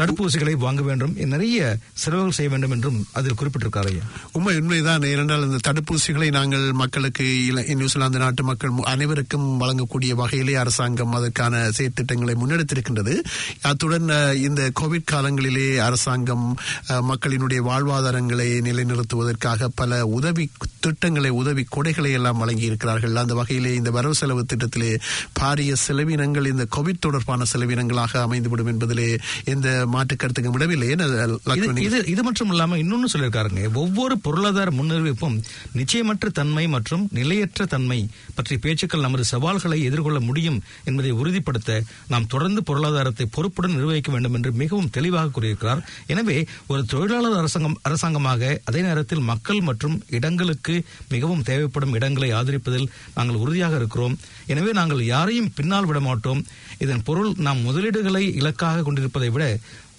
தடுப்பூசிகளை 0.00 0.52
வாங்க 0.52 0.82
வேண்டும். 0.82 1.14
நிறைய 1.14 1.76
செலவுகள் 1.92 2.32
செய்ய 2.32 2.50
வேண்டும் 2.50 2.70
என்றும் 2.70 3.06
அதில் 3.12 3.34
குறிப்பிட்டிருக்காரு 3.34 4.00
உண்மை 4.32 4.56
உண்மைதான். 4.56 5.02
ஏனென்றால் 5.02 5.50
இந்த 5.50 5.72
தடுப்பூசிகளை 5.72 6.30
நாங்கள் 6.30 6.72
மக்களுக்கு 6.72 7.24
இல- 7.52 7.74
நியூசிலாந்து 7.74 8.18
நாட்டு 8.18 8.42
மக்கள் 8.42 8.70
அனைவருக்கும் 8.82 9.60
வழங்கக்கூடிய 9.60 10.10
வகையிலே 10.14 10.54
அரசாங்கம் 10.54 11.12
அதற்கான 11.12 11.68
செயற்திட்டங்களை 11.78 12.34
முன்னெடுத்திருக்கின்றது. 12.34 13.14
அத்துடன் 13.60 14.08
இந்த 14.36 14.70
கோவிட் 14.80 15.08
காலங்களிலே 15.12 15.76
அரசாங்கம் 15.76 16.56
மக்களினுடைய 16.88 17.60
வாழ்வாதாரங்களை 17.60 18.48
நிலைநிறுத்துவதற்காக 18.60 19.68
பல 19.74 20.06
உதவி 20.06 20.50
திட்டங்களை 20.80 21.30
உதவி 21.30 21.66
கொடைகளை 21.76 22.12
எல்லாம் 22.12 22.38
வழங்கி 22.38 22.62
இருக்கிறார்கள் 22.62 23.16
அந்த 23.16 23.34
வகையிலே 23.34 23.74
இந்த 23.74 23.90
வரவு 23.90 24.14
செலவு 24.14 24.46
திட்டத்திலே 24.54 24.98
பாரிய 25.40 25.74
செலவினங்கள் 25.88 26.46
இந்த 26.46 26.66
கோவிட் 26.76 26.98
தொடர்பான 27.00 27.44
செலவினங்களாக 27.52 28.18
அமைந்துவிடும் 28.22 28.66
என்பதிலே 28.66 29.18
எந்த 29.52 29.68
மாற்று 29.94 30.14
கருத்துக்கும் 30.16 30.56
விடவில்லை 30.56 30.88
ஏன் 30.94 31.04
அது, 31.06 31.16
இது 31.16 31.38
லக்ஷ்மணி? 31.50 31.84
இது 31.88 31.98
இது 32.14 32.22
மட்டும் 32.28 32.52
இல்லாம 32.54 32.78
இன்னொன்னு 32.82 33.10
சொல்லியிருக்காருங்க. 33.14 33.62
ஒவ்வொரு 33.82 34.16
பொருளாதார 34.26 34.74
முன்னறிவிப்பும் 34.78 35.36
நிச்சயமற்ற 35.78 36.28
தன்மை 36.40 36.64
மற்றும் 36.76 37.04
நிலையற்ற 37.18 37.66
தன்மை 37.74 37.98
பற்றிய 38.36 38.58
பேச்சுக்கள் 38.64 39.06
நமது 39.06 39.24
சவால்களை 39.32 39.78
எதிர்கொள்ள 39.88 40.20
முடியும் 40.28 40.58
என்பதை 40.88 41.12
உறுதிப்படுத்த 41.20 41.80
நாம் 42.12 42.30
தொடர்ந்து 42.34 42.62
பொருளாதாரத்தை 42.70 43.26
பொறுப்புடன் 43.36 43.76
நிர்வகிக்க 43.78 44.10
வேண்டும் 44.16 44.36
என்று 44.38 44.52
மிகவும் 44.62 44.90
தெளிவாக 44.96 45.32
கூறியிருக்கிறார். 45.36 45.82
எனவே 46.14 46.38
ஒரு 46.72 46.82
தொழிலாளர் 46.92 47.38
அரசாங்கம் 47.40 47.78
அரசாங்கமாக 47.88 48.52
அதே 48.70 48.80
நேரத்தில் 48.88 49.26
மக்கள் 49.32 49.60
மற்றும் 49.68 49.96
இடங்களுக்கு 50.18 50.74
மிகவும் 51.14 51.44
தேவைப்படும் 51.50 51.94
இடங்களை 51.98 52.30
ஆதரிப்பதில் 52.40 52.88
நாங்கள் 53.16 53.40
உறுதியாக 53.42 53.74
இருக்கிறோம். 53.80 54.16
எனவே 54.52 54.72
நாங்கள் 54.78 55.02
யாரையும் 55.14 55.52
பின்னால் 55.58 55.88
விட 55.90 56.00
மாட்டோம் 56.08 56.42
இதன் 56.84 57.06
பொருள் 57.08 57.30
நாம் 57.46 57.66
முதலீடுகளை 57.68 58.24
இலக்காக 58.40 58.84
கொண்டிருப்பதை 58.86 59.30
விட 59.36 59.44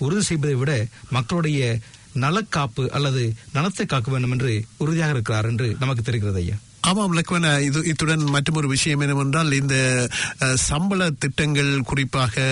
உறுதி 0.06 0.24
செய்வதை 0.30 0.56
விட 0.62 0.74
மக்களுடைய 1.18 1.62
நலக்காப்பு 2.24 2.84
அல்லது 2.98 3.24
நலத்தை 3.54 3.86
காக்க 3.86 4.10
வேண்டும் 4.12 4.36
என்று 4.38 4.52
உறுதியாக 4.84 5.16
இருக்கிறார் 5.16 5.50
என்று 5.52 5.68
நமக்கு 5.80 6.04
தெரிகிறது 6.10 6.42
ஐயா. 6.44 6.58
ஆமாம் 6.90 7.16
லக்வன 7.18 7.48
இது 7.66 7.80
இத்துடன் 7.90 8.24
மற்றொரு 8.36 8.68
விஷயம் 8.68 9.04
என்னவென்றால் 9.06 9.52
இந்த 9.60 9.76
சம்பள 10.70 11.10
திட்டங்கள் 11.24 11.70
குறிப்பாக 11.90 12.44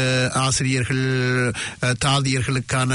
ஆசிரியர்கள் 0.44 1.04
தாதியர்களுக்கான 2.06 2.92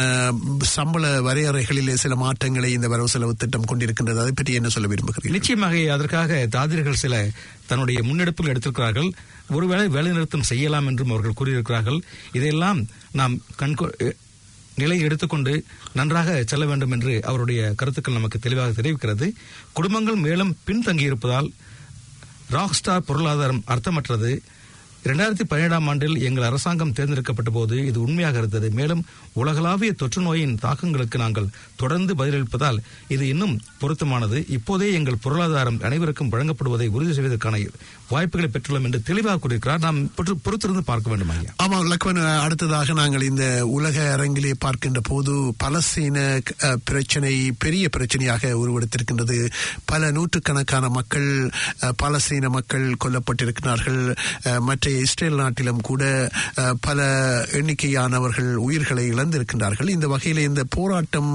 சம்பள 0.75 1.11
வரையறைகளிலே 1.29 1.97
சில 2.05 2.16
மாற்றங்களை 2.25 2.70
இந்த 2.73 2.88
வரவு 2.94 3.12
செலவு 3.14 3.35
திட்டம் 3.37 3.68
கொண்டிருக்கின்றது. 3.73 4.23
அதை 4.25 4.35
பற்றி 4.35 4.59
என்ன 4.61 4.73
சொல்ல 4.77 4.92
விரும்புகிறீர்கள்? 4.94 5.37
நிச்சயமாக 5.38 5.83
அதற்காக 5.97 6.40
தாதியர்கள் 6.57 7.03
சில 7.05 7.27
தன்னுடைய 7.66 8.01
முன்னெடுப்புகள் 8.09 8.55
எடுத்திருக்கிறார்கள். 8.55 9.11
ஒருவேளை 9.48 9.87
வேலைநிறுத்தம் 9.87 10.40
செய்யலாம் 10.40 10.87
என்றும் 10.87 11.11
அவர்கள் 11.11 11.38
கூறியிருக்கிறார்கள். 11.40 12.00
இதையெல்லாம் 12.33 12.87
நாம் 13.12 13.40
கண்கொ 13.57 14.14
நிலை 14.74 15.00
எடுத்துக்கொண்டு 15.00 15.64
நன்றாக 15.92 16.44
செல்ல 16.46 16.64
வேண்டும் 16.64 16.90
என்று 16.90 17.22
அவருடைய 17.22 17.72
கருத்துக்கள் 17.76 18.14
நமக்கு 18.14 18.38
தெளிவாக 18.38 18.83
தெரிவிக்கிறது. 18.83 19.33
குடும்பங்கள் 19.72 20.14
மேலும் 20.14 20.57
பின்தங்கியிருப்பதால் 20.66 21.50
ராக் 22.50 22.72
ஸ்டார் 22.72 23.04
பொருளாதாரம் 23.04 23.62
அர்த்தமற்றது. 23.66 24.40
இரண்டாயிரத்தி 25.04 25.44
பதினேழாம் 25.44 25.86
ஆண்டில் 25.86 26.18
எங்கள் 26.18 26.42
அரசாங்கம் 26.42 26.92
தேர்ந்தெடுக்கப்பட்ட 26.92 27.50
போது 27.50 27.86
இது 27.86 28.02
உண்மையாக 28.02 28.38
இருந்தது. 28.38 28.70
மேலும் 28.70 29.02
உலகளாவிய 29.32 29.92
தொற்று 29.92 30.22
நோயின் 30.22 30.58
தாக்கங்களுக்கு 30.62 31.16
நாங்கள் 31.16 31.48
தொடர்ந்து 31.76 32.14
பதிலளிப்பதால் 32.14 32.78
இது 33.08 33.28
இன்னும் 33.28 33.60
பொருத்தமானது. 33.78 34.38
இப்போதே 34.48 34.92
எங்கள் 34.92 35.20
பொருளாதாரம் 35.22 35.80
அனைவருக்கும் 35.82 36.30
வழங்கப்படுவதை 36.30 36.86
உறுதி 36.88 37.12
செய்வதற்கான 37.12 37.60
வாய்ப்புகளை 38.08 38.50
பெற்றுள்ளோம் 38.50 38.84
என்று 38.84 39.02
தெளிவாக 39.02 39.38
கூறியிருக்கிறார். 39.38 39.80
நாம் 39.80 40.00
பொறுத்திருந்து 40.44 40.84
பார்க்க 40.84 41.10
வேண்டும் 41.10 41.32
ஆமாம் 41.56 41.90
லக்வன் 41.90 42.22
அடுத்ததாக 42.40 42.92
நாங்கள் 42.92 43.22
இந்த 43.22 43.44
உலக 43.70 44.16
அரங்கிலே 44.16 44.52
பார்க்கின்ற 44.58 45.00
போது 45.02 45.32
பலஸ்தீன 45.64 46.18
பிரச்சனை 46.84 47.34
பெரிய 47.58 47.88
பிரச்சனையாக 47.96 48.52
உருவெடுத்திருக்கின்றது. 48.54 49.38
பல 49.84 50.10
நூற்றுக்கணக்கான 50.10 50.88
மக்கள் 50.90 51.28
அஹ், 51.80 51.94
பலஸ்தீன 52.02 52.48
மக்கள் 52.50 52.96
கொல்லப்பட்டிருக்கிறார்கள். 53.04 54.02
மற்ற 54.60 54.92
நம்முடைய 54.94 55.11
இஸ்ரேல் 55.11 55.40
நாட்டிலும் 55.42 55.87
கூட 55.88 56.02
பல 56.87 56.98
எண்ணிக்கையானவர்கள் 57.59 58.50
உயிர்களை 58.66 59.04
இழந்திருக்கின்றார்கள். 59.14 59.90
இந்த 59.96 60.07
வகையில் 60.12 60.46
இந்த 60.48 60.62
போராட்டம் 60.76 61.33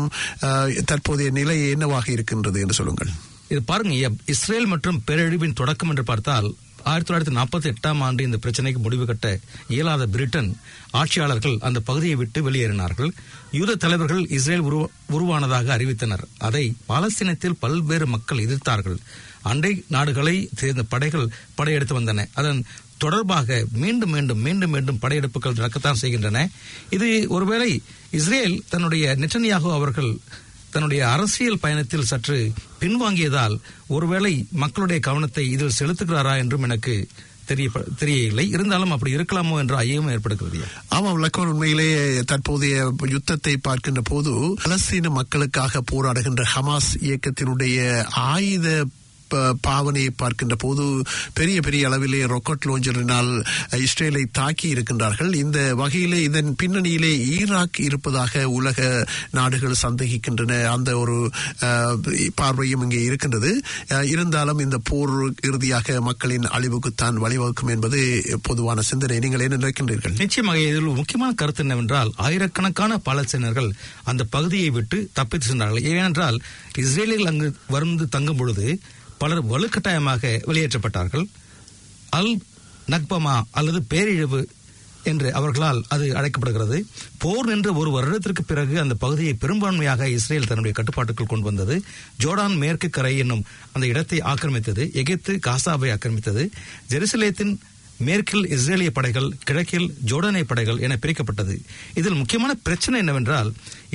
தற்போதைய 0.91 1.30
நிலை 1.39 1.58
என்னவாக 1.74 2.08
இருக்கின்றது 2.15 2.58
என்று 2.63 2.78
சொல்லுங்கள். 2.80 3.12
இது 3.54 3.62
பாருங்க 3.72 4.10
இஸ்ரேல் 4.34 4.72
மற்றும் 4.74 5.02
பேரழிவின் 5.08 5.60
தொடக்கம் 5.62 5.91
என்று 5.93 6.06
பார்த்தால் 6.12 6.50
ஆயிரத்தி 6.84 7.13
தொள்ளாயிரத்தி 7.13 7.38
நாற்பத்தி 7.38 7.72
எட்டாம் 7.72 8.02
ஆண்டு 8.02 8.24
இந்த 8.24 8.38
பிரச்சனைக்கு 8.44 8.78
முடிவு 8.78 9.06
கட்ட 9.06 9.39
இயலாத 9.68 10.06
பிரிட்டன் 10.06 10.56
ஆட்சியாளர்கள் 10.92 11.58
அந்த 11.60 11.80
பகுதியை 11.80 12.15
விட்டு 12.15 12.52
வெளியேறினார்கள். 12.52 13.12
யூத 13.52 13.76
தலைவர்கள் 13.76 14.28
இஸ்ரேல் 14.28 14.65
உருவானதாக 15.08 15.78
அறிவித்தனர். 15.78 16.24
அதை 16.38 16.74
பாலஸ்தீனத்தில் 16.89 17.60
பல்வேறு 17.60 18.08
மக்கள் 18.08 18.44
எதிர்த்தார்கள். 18.48 18.98
அண்டை 19.42 19.84
நாடுகளை 19.88 20.50
சேர்ந்த 20.56 20.84
படைகள் 20.84 21.32
படையெடுத்து 21.56 22.00
வந்தன. 22.00 22.26
அதன் 22.34 22.65
தொடர்பாக 22.98 23.65
மீண்டும் 23.72 24.10
மீண்டும் 24.10 24.39
மீண்டும் 24.39 24.70
மீண்டும் 24.70 25.00
படையெடுப்புகள் 25.02 25.60
நடக்கத்தான் 25.60 26.02
செய்கின்றன. 26.02 26.50
இது 26.89 27.26
ஒருவேளை 27.30 27.82
இஸ்ரேல் 28.10 28.63
தன்னுடைய 28.70 29.15
நெட்டனியாக 29.15 29.74
அவர்கள் 29.74 30.20
தன்னுடைய 30.71 31.10
அரசியல் 31.10 31.60
பயணத்தில் 31.60 32.05
சற்று 32.05 32.51
பின்வாங்கியதால் 32.79 33.55
ஒருவேளை 33.88 34.47
மக்களுடைய 34.51 35.01
கவனத்தை 35.01 35.49
இதில் 35.49 35.77
செலுத்துகிறாரா 35.79 36.38
என்றும் 36.38 36.63
எனக்கு 36.63 37.08
தெரிய 37.45 37.69
தெரியவில்லை. 37.97 38.49
இருந்தாலும் 38.49 38.91
அப்படி 38.91 39.15
இருக்கலாமோ 39.15 39.58
என்ற 39.58 39.77
ஐயமும் 39.84 40.12
ஏற்படுகிறது 40.12 40.60
ஆமாம் 40.88 41.23
லக்கோன் 41.23 41.45
உண்மையிலேயே 41.45 42.21
தற்போதைய 42.21 42.75
யுத்தத்தை 43.08 43.58
பார்க்கின்ற 43.58 44.01
போது 44.01 44.34
பலஸ்தீன 44.63 45.10
மக்களுக்காக 45.10 45.82
போராடுகின்ற 45.91 46.43
ஹமாஸ் 46.55 46.91
இயக்கத்தினுடைய 47.01 47.79
ஆயுத 48.10 48.86
பாவனையை 49.68 50.12
பார்க்கின்ற 50.22 50.56
போது 50.63 50.86
பெரிய 51.39 51.58
பெரிய 51.68 51.89
அளவிலே 51.89 52.22
ராக்கெட் 52.34 52.68
லோஞ்சரினால் 52.70 53.32
இஸ்ரேலை 53.86 54.24
தாக்கி 54.39 54.68
இருக்கின்றார்கள். 54.76 55.32
இந்த 55.44 55.60
வகையிலே 55.82 56.20
இதன் 56.28 56.52
பின்னணியிலே 56.62 57.12
ஈராக் 57.38 57.80
இருப்பதாக 57.88 58.44
உலக 58.58 58.80
நாடுகள் 59.38 59.82
சந்தேகிக்கின்றன. 59.84 60.62
அந்த 60.76 60.89
ஒரு 61.04 61.18
பார்வையும் 62.42 62.84
இங்கே 62.88 63.02
இருக்கின்றது. 63.10 63.52
இருந்தாலும் 64.13 64.63
இந்த 64.65 64.80
போர் 64.89 65.15
இறுதியாக 65.50 66.00
மக்களின் 66.10 66.48
அழிவுக்குத்தான் 66.58 67.22
வழிவகுக்கும் 67.26 67.74
என்பது 67.76 68.00
பொதுவான 68.50 68.82
சிந்தனை. 68.89 69.20
நீங்கள் 69.26 69.46
என்ன 69.48 69.60
நினைக்கின்றீர்கள்? 69.62 70.18
நிச்சயமாக 70.24 70.60
இதில் 70.70 71.00
முக்கியமான 71.02 71.32
கருத்து 71.42 71.63
என்னவென்றால் 71.65 72.12
ஆயிரக்கணக்கான 72.28 73.02
பாலஸ்தீனர்கள் 73.08 73.70
அந்த 74.12 74.24
பகுதியை 74.36 74.70
விட்டு 74.78 74.98
தப்பித்து 75.20 75.48
சென்றார்கள். 75.50 75.88
ஏனென்றால் 75.94 76.39
இஸ்ரேலில் 76.84 77.30
அங்கு 77.32 77.48
வந்து 77.76 78.06
தங்கும் 78.15 78.39
பொழுது 78.39 78.68
பலர் 79.21 79.43
வலுக்கட்டாயமாக 79.51 80.32
வெளியேற்றப்பட்டார்கள். 80.49 81.25
அல் 82.19 82.34
நக்பமா 82.93 83.36
அல்லது 83.60 83.79
பேரிழிவு 83.91 84.41
என்று 85.10 85.29
அவர்களால் 85.39 85.79
அது 85.93 86.05
அழைக்கப்படுகிறது. 86.19 86.77
போர் 87.23 87.47
நின்ற 87.49 87.69
ஒரு 87.82 87.89
வருடத்திற்கு 87.95 88.43
பிறகு 88.43 88.75
அந்த 88.84 88.95
பகுதியை 89.03 89.34
பெரும்பான்மையாக 89.43 90.10
இஸ்ரேல் 90.15 90.47
தன்னுடைய 90.49 90.73
கட்டுப்பாட்டுக்குள் 90.77 91.32
கொண்டு 91.32 91.47
வந்தது. 91.49 91.75
ஜோர்டான் 92.23 92.55
மேற்கு 92.63 92.89
கரை 92.89 93.13
என்னும் 93.23 93.45
அந்த 93.75 93.86
இடத்தை 93.91 94.19
ஆக்கிரமித்தது. 94.32 94.86
எகிப்து 95.01 95.34
காசாவை 95.47 95.89
ஆக்கிரமித்தது. 95.95 96.45
ஜெருசலேத்தின் 96.93 97.53
மேற்கில் 98.08 98.45
இஸ்ரேலிய 98.55 98.89
படைகள் 98.97 99.29
கிழக்கில் 99.47 99.88
ஜோர்டானிய 100.10 100.45
படைகள் 100.51 100.82
என 100.86 100.97
பிரிக்கப்பட்டது. 101.03 101.55
இதில் 101.99 102.19
முக்கியமான 102.19 102.51
பிரச்சனை 102.67 102.99
என்னவென்றால் 102.99 103.49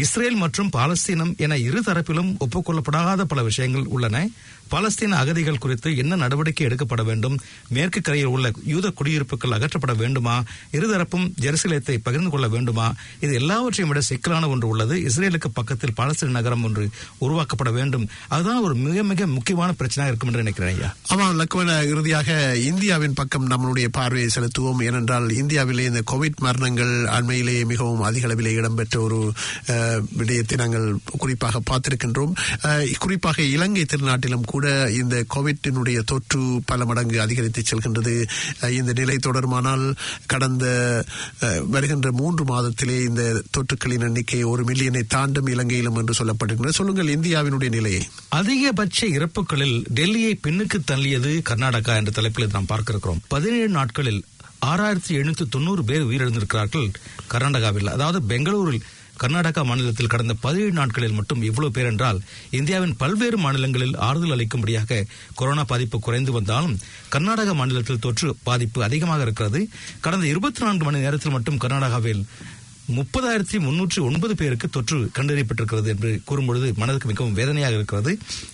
இஸ்ரேல் 0.05 0.41
மற்றும் 0.43 0.73
பாலஸ்தீனம் 0.77 1.33
என 1.45 1.57
இரு 1.69 1.81
தரப்பிலும் 1.87 2.33
ஒப்புக்கொள்ளப்படாத 2.45 3.25
பல 3.33 3.43
விஷயங்கள் 3.51 3.87
உள்ளன. 3.97 4.27
பாலஸ்தீன 4.73 5.19
அகதிகள் 5.23 5.61
குறித்து 5.65 5.89
என்ன 6.03 6.17
நடவடிக்கை 6.23 6.65
எடுக்கப்பட 6.67 7.03
வேண்டும்? 7.11 7.37
மேற்கு 7.77 8.01
கரையில் 8.01 8.33
உள்ள 8.35 8.51
யூத 8.73 8.87
குடியிருப்புகள் 8.99 9.55
அகற்றப்பட 9.57 9.95
வேண்டுமா? 10.03 10.37
இருதரப்பும் 10.77 11.27
ஜெருசலேத்தை 11.45 11.97
பகிர்ந்து 12.07 12.31
கொள்ள 12.35 12.47
வேண்டுமா? 12.55 12.87
இது 13.25 13.33
எல்லாவற்றையும் 13.41 13.91
விட 13.93 14.01
சிக்கலான 14.11 14.49
ஒன்று 14.55 14.69
உள்ளது. 14.73 14.97
இஸ்ரேலுக்கு 15.09 15.51
பக்கத்தில் 15.59 15.97
பாலஸ்தீன 16.01 16.37
நகரம் 16.39 16.65
ஒன்று 16.69 16.85
உருவாக்கப்பட 17.27 17.73
வேண்டும். 17.79 18.07
அதுதான் 18.35 18.63
ஒரு 18.67 18.77
மிக 18.87 19.03
மிக 19.11 19.27
முக்கியமான 19.37 19.71
பிரச்சனையாக 19.81 20.13
இருக்கும் 20.13 20.31
என்று 20.31 20.43
நினைக்கிறேன் 20.45 20.73
ஐயா. 20.75 20.91
ஆமாம் 21.13 21.39
லக்மன 21.41 21.79
இறுதியாக 21.93 22.39
இந்தியாவின் 22.71 23.19
பக்கம் 23.21 23.51
நம்மளுடைய 23.53 23.89
பார்வையை 23.99 24.29
செலுத்துவோம். 24.37 24.83
ஏனென்றால் 24.89 25.29
இந்தியாவிலே 25.43 25.85
இந்த 25.91 26.03
கோவிட் 26.13 26.43
மரணங்கள் 26.47 26.95
அண்மையிலேயே 27.17 27.63
மிகவும் 27.73 28.05
அதிக 28.09 28.27
அளவிலே 28.29 28.55
இடம்பெற்ற 28.61 28.97
ஒரு 29.07 29.21
விடயத்தை 30.19 30.57
நாங்கள் 30.63 30.87
குறிப்பாக 31.23 31.63
பார்த்திருக்கின்றோம். 31.71 32.35
குறிப்பாக 33.05 33.43
இலங்கை 33.55 33.85
திருநாட்டிலும் 33.93 34.47
கூட 34.55 34.67
இந்த 35.01 35.15
கோவிட்டினுடைய 35.35 35.99
தொற்று 36.11 36.43
பல 36.71 36.85
மடங்கு 36.91 37.17
அதிகரித்து 37.25 37.63
செல்கின்றது. 37.71 38.15
இந்த 38.79 38.93
நிலை 39.01 39.17
தொடருமானால் 39.27 39.87
கடந்த 40.33 40.65
வருகின்ற 41.75 42.09
மூன்று 42.21 42.45
மாதத்திலே 42.53 42.99
இந்த 43.09 43.23
தொற்றுக்களின் 43.57 44.07
எண்ணிக்கை 44.09 44.43
ஒரு 44.53 44.65
மில்லியனை 44.71 45.03
தாண்டும் 45.17 45.51
இலங்கையிலும் 45.55 45.99
என்று 46.03 46.19
சொல்லப்பட்டிருக்கிறது. 46.21 46.79
சொல்லுங்கள் 46.81 47.15
இந்தியாவினுடைய 47.17 47.73
நிலையை. 47.79 48.03
அதிகபட்ச 48.41 49.07
இறப்புகளில் 49.17 49.77
டெல்லியை 50.01 50.35
பின்னுக்கு 50.47 50.81
தள்ளியது 50.93 51.33
கர்நாடகா 51.51 51.95
என்ற 52.01 52.13
தலைப்பில் 52.21 52.55
நாம் 52.57 52.71
பார்க்க 52.73 52.95
இருக்கிறோம் 52.95 53.21
பதினேழு 53.35 53.73
நாட்களில் 53.79 54.23
ஆறாயிரத்தி 54.67 55.13
எழுநூத்தி 55.19 55.45
தொண்ணூறு 55.55 55.83
பேர் 55.89 56.05
உயிரிழந்திருக்கிறார்கள் 56.09 56.87
கர்நாடகாவில். 57.33 57.91
அதாவது 57.97 58.19
பெங்களூரில் 58.31 58.85
கர்நாடகா 59.21 59.65
மாநிலத்தில் 59.65 60.07
கடந்த 60.07 60.35
பதினேழு 60.35 60.73
நாட்களில் 60.73 61.13
மட்டும் 61.13 61.43
இவ்வளவு 61.43 61.73
பேர் 61.73 61.87
என்றால் 61.87 62.21
இந்தியாவின் 62.51 62.97
பல்வேறு 62.97 63.39
மாநிலங்களில் 63.39 63.97
ஆறுதல் 63.97 64.31
அளிக்கும்படியாக 64.31 65.07
கொரோனா 65.35 65.65
பாதிப்பு 65.65 66.01
குறைந்து 66.01 66.33
வந்தாலும் 66.33 66.79
கர்நாடக 67.09 67.55
மாநிலத்தில் 67.55 67.99
தொற்று 67.99 68.37
பாதிப்பு 68.43 68.83
அதிகமாக 68.83 69.23
இருக்கிறது. 69.23 69.69
கடந்த 70.01 70.27
இருபத்தி 70.27 70.65
நான்கு 70.65 70.85
மணி 70.85 70.99
நேரத்தில் 70.99 71.33
மட்டும் 71.33 71.59
கர்நாடகாவில் 71.59 72.25
முப்பதாயிரத்தி 72.89 73.59
முன்னூற்றி 73.59 74.01
ஒன்பது 74.01 74.35
பேருக்கு 74.35 74.71
தொற்று 74.71 75.11
கண்டறியப்பட்டிருக்கிறது 75.15 75.87
என்று 75.87 76.21
கூறும்பொழுது 76.25 76.75
மனதுக்கு 76.77 77.09
மிகவும் 77.09 77.33
வேதனையாக 77.33 77.75
இருக்கிறது. 77.75 78.11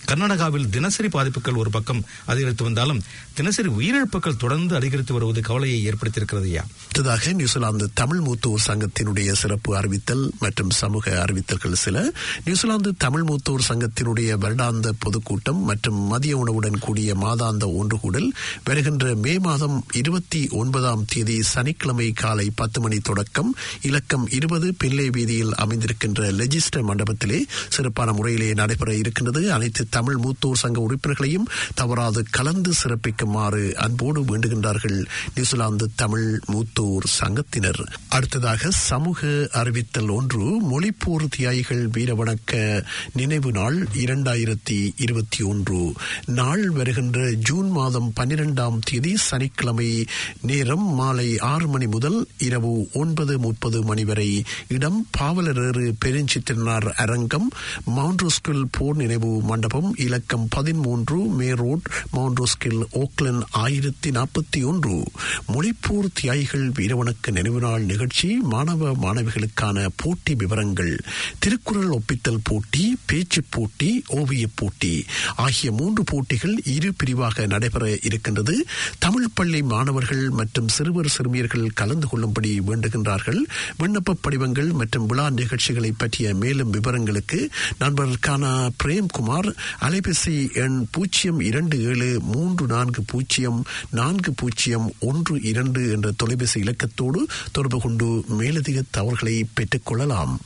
கர்நாடகாவில் 0.06 0.70
தினசரி 0.70 1.08
பாதிப்புகள் 1.08 1.54
ஒரு 1.54 1.70
பக்கம் 1.70 2.02
அதிகரித்து 2.24 2.64
வந்தாலும் 2.64 3.00
தினசரி 3.34 3.68
உயிரிழப்புகள் 3.68 4.36
தொடர்ந்து 4.36 4.76
அதிகரித்து 4.76 5.12
வருவது 5.12 5.40
கவலையை 5.40 5.86
ஏற்படுத்தியிருக்கிறது 5.86 6.48
அடுத்ததாக 6.50 7.32
நியூசிலாந்து 7.32 7.90
தமிழ் 7.92 8.20
மூத்தோர் 8.20 8.64
சங்கத்தினுடைய 8.66 9.32
சிறப்பு 9.32 9.76
அறிவித்தல் 9.76 10.30
மற்றும் 10.38 10.70
சமூக 10.70 11.22
அறிவித்தல்கள் 11.22 11.74
சில. 11.74 11.96
நியூசிலாந்து 12.44 12.96
தமிழ் 12.96 13.22
மூத்தோர் 13.22 13.66
சங்கத்தினுடைய 13.68 14.38
வருடாந்த 14.38 14.92
பொதுக்கூட்டம் 14.98 15.62
மற்றும் 15.62 16.06
மதிய 16.06 16.36
உணவுடன் 16.36 16.78
கூடிய 16.78 17.14
மாதாந்த 17.14 17.66
ஒன்றுகூடல் 17.78 18.28
வருகின்ற 18.64 19.14
மே 19.16 19.38
மாதம் 19.38 19.84
இருபத்தி 19.92 20.48
ஒன்பதாம் 20.52 21.04
தேதி 21.04 21.42
சனிக்கிழமை 21.42 22.12
காலை 22.12 22.50
பத்து 22.54 22.80
மணி 22.80 22.98
தொடக்கம் 23.00 23.52
இலக்கம் 23.82 24.19
இருபது 24.28 24.74
பிள்ளை 24.74 25.10
வீதியில் 25.10 25.54
அமைந்திருக்கின்ற 25.54 26.32
லெஜிஸ்டர் 26.32 26.88
மண்டபத்திலே 26.88 27.42
சிறப்பான 27.68 28.12
முறையிலே 28.12 28.54
நடைபெற 28.54 28.94
இருக்கின்றது. 28.94 29.52
அனைத்து 29.52 29.86
தமிழ் 29.90 30.16
மூத்தோர் 30.16 30.52
சங்க 30.52 30.80
உறுப்பினர்களையும் 30.80 31.46
தவறாது 31.74 32.24
கலந்து 32.30 32.72
சிறப்பிக்குமாறு 32.84 33.72
அன்போடு 33.72 34.22
வேண்டுகின்றார்கள் 34.22 35.06
நியூசிலாந்து 35.34 35.90
தமிழ் 35.94 36.40
மூத்தோர் 36.52 37.04
சங்கத்தினர். 37.20 37.86
அடுத்ததாக 38.08 38.70
சமூக 38.70 39.48
அறிவித்தல் 39.52 40.08
ஒன்று 40.08 40.60
மொழிப்போர் 40.70 41.28
தியாகிகள் 41.36 41.88
வீரவணக்க 41.88 42.84
நினைவு 43.12 43.52
நாள் 43.52 43.86
இரண்டாயிரத்தி 43.94 44.90
இருபத்தி 44.96 45.42
ஒன்று. 45.42 45.92
நாள் 46.26 46.70
வருகின்ற 46.70 47.30
ஜூன் 47.32 47.70
மாதம் 47.70 48.12
பன்னிரெண்டாம் 48.20 48.78
தேதி 48.84 49.16
சனிக்கிழமை 49.16 50.06
நேரம் 50.40 50.94
மாலை 50.94 51.38
ஆறு 51.38 51.68
மணி 51.68 51.86
முதல் 51.86 52.26
இரவு 52.38 52.88
ஒன்பது 52.92 53.38
முப்பது 53.38 53.82
மணி 53.82 54.04
வரை 54.10 54.42
இடம் 54.68 55.06
பாவலரேறு 55.18 55.92
பெருஞ்சித்திரனார் 56.04 56.88
அரங்கம் 56.96 57.48
மவுண்ட்ரோஸ்கில் 57.96 58.64
போர் 58.70 58.96
நினைவு 58.96 59.40
மண்டபம் 59.40 59.94
இலக்கம் 59.96 60.46
பதிமூன்று 60.50 61.16
மே 61.16 61.50
ரோட் 61.54 61.86
மவுண்ட்ரோஸ்கில் 62.12 62.82
ஓக்லன் 62.92 63.42
ஆயிரத்தி 63.50 64.10
நாற்பத்தி 64.10 64.60
ஒன்று. 64.62 64.94
மொழிப்பூர் 65.46 66.08
தியாகிகள் 66.20 66.70
வீரவணக்க 66.70 67.30
நினைவு 67.30 67.60
நாள் 67.60 67.82
நிகழ்ச்சி 67.82 68.28
மாணவ 68.42 68.90
மாணவிகளுக்கான 69.02 69.86
போட்டி 69.96 70.34
விவரங்கள் 70.34 70.94
திருக்குறள் 71.38 71.88
ஒப்பித்தல் 71.88 72.40
போட்டி 72.42 72.96
பேச்சு 73.06 73.42
போட்டி 73.50 74.02
ஓவியப் 74.06 74.56
போட்டி 74.56 75.04
ஆகிய 75.36 75.72
மூன்று 75.72 76.04
போட்டிகள் 76.04 76.56
இரு 76.64 76.94
பிரிவாக 76.96 77.46
நடைபெற 77.46 77.96
இருக்கின்றது. 78.02 78.66
தமிழ் 78.98 79.28
பள்ளி 79.34 79.62
மாணவர்கள் 79.62 80.30
மற்றும் 80.30 80.68
சிறுவர் 80.68 81.08
சிறுமியர்கள் 81.08 81.70
கலந்து 81.74 82.08
கொள்ளும்படி 82.08 82.60
வேண்டுகின்றார்கள். 82.60 83.40
விண்ணப்ப 83.78 83.99
படிவங்கள் 84.00 84.72
மற்றும் 84.72 85.06
விழா 85.06 85.30
நிகழ்ச்சிகளை 85.30 85.92
பற்றிய 85.92 86.34
மேலும் 86.34 86.70
விவரங்களுக்கு 86.70 87.50
நண்பர் 87.78 88.18
கானா 88.20 88.68
பிரேம்குமார் 88.84 89.54
அலைபேசி 89.80 90.54
எண் 90.54 90.86
பூஜ்ஜியம் 90.90 91.40
இரண்டு 91.40 91.84
ஏழு 91.84 92.20
மூன்று 92.22 92.66
நான்கு 92.66 93.02
பூஜ்ஜியம் 93.02 93.64
நான்கு 93.90 94.32
பூஜ்ஜியம் 94.32 94.94
ஒன்று 95.00 95.42
இரண்டு 95.42 95.90
என்ற 95.90 96.10
தொலைபேசி 96.16 96.60
இலக்கத்தோடு 96.60 97.26
தொடர்பு 97.52 97.80
கொண்டு 97.80 98.24
மேலதிக 98.28 98.82
தவறுகளை 98.90 99.46
பெற்றுக் 99.54 99.86
கொள்ளலாம். 99.86 100.40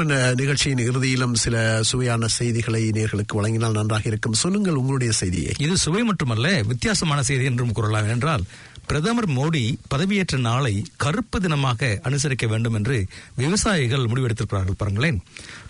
இந்த 0.00 0.32
நிகழ்ச்சியின் 0.36 0.78
இறுதியிலும் 0.78 1.34
சில 1.34 1.82
சுவையான 1.82 2.26
செய்திகளை 2.26 2.88
நேர்களுக்கு 2.88 3.34
வழங்கினால் 3.34 3.72
நன்றாக 3.72 4.02
இருக்கும். 4.04 4.32
சொல்லுங்கள் 4.32 4.74
உங்களுடைய 4.74 5.12
செய்தியை. 5.12 5.52
இது 5.58 5.76
சுவை 5.76 6.02
மட்டுமல்ல 6.02 6.62
வித்தியாசமான 6.62 7.22
செய்தி 7.22 7.44
என்றும் 7.44 7.72
கூறலாம். 7.72 8.08
என்றால் 8.08 8.42
பிரதமர் 8.86 9.28
மோடி 9.28 9.74
பதவியேற்ற 9.94 10.38
நாளை 10.38 10.84
கருப்பு 10.96 11.40
தினமாக 11.40 11.98
அனுசரிக்க 12.02 12.46
வேண்டும் 12.46 12.74
என்று 12.74 13.06
விவசாயிகள் 13.36 14.04
முடிவெடுத்திருக்கிறார்கள் 14.04 14.78
பாருங்களேன். 14.78 15.22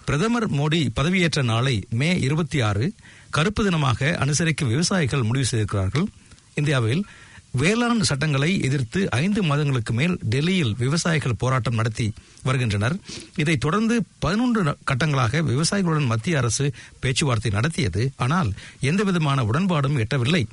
பிரதமர் 0.04 0.50
மோடி 0.50 0.88
பதவியேற்ற 0.96 1.42
நாளை 1.42 1.86
மே 1.90 2.20
இருபத்தி 2.20 2.60
ஆறு 2.60 2.94
கருப்பு 3.30 3.70
தினமாக 3.70 4.14
அனுசரிக்க 4.24 4.64
விவசாயிகள் 4.64 5.22
முடிவு 5.22 5.44
செய்திருக்கிறார்கள். 5.44 6.06
இந்தியாவில் 6.54 7.04
வேளாண் 7.50 8.00
சட்டங்களை 8.00 8.60
எதிர்த்து 8.60 9.10
ஐந்து 9.10 9.42
மாதங்களுக்கு 9.42 9.92
மேல் 9.92 10.18
டெல்லியில் 10.22 10.74
விவசாயிகள் 10.78 11.34
போராட்டம் 11.38 11.74
நடத்தி 11.74 12.12
வருகின்றனர். 12.42 12.96
இதைத் 13.36 13.60
தொடர்ந்து 13.60 14.02
பதினொன்று 14.18 14.76
கட்டங்களாக 14.86 15.42
விவசாயிகளுடன் 15.42 16.06
மத்திய 16.06 16.38
அரசு 16.38 16.72
பேச்சுவார்த்தை 17.00 17.50
நடத்தியது. 17.50 18.12
ஆனால் 18.16 18.52
எந்தவிதமான 18.80 19.42
உடன்பாடும் 19.42 19.98
எட்டவில்லை. 19.98 20.46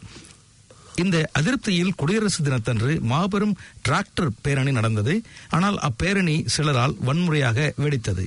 இந்த 1.03 1.17
அதிருப்தியில் 1.39 1.97
குடியரசு 2.01 2.39
தினத்தன்று 2.47 2.93
மாபெரும் 3.11 3.57
டிராக்டர் 3.87 4.37
பேரணி 4.45 4.71
நடந்தது. 4.79 5.15
ஆனால் 5.57 5.79
அப்பேரணி 5.89 6.37
சிலரால் 6.55 6.95
வன்முறையாக 7.09 7.73
வெடித்தது. 7.83 8.25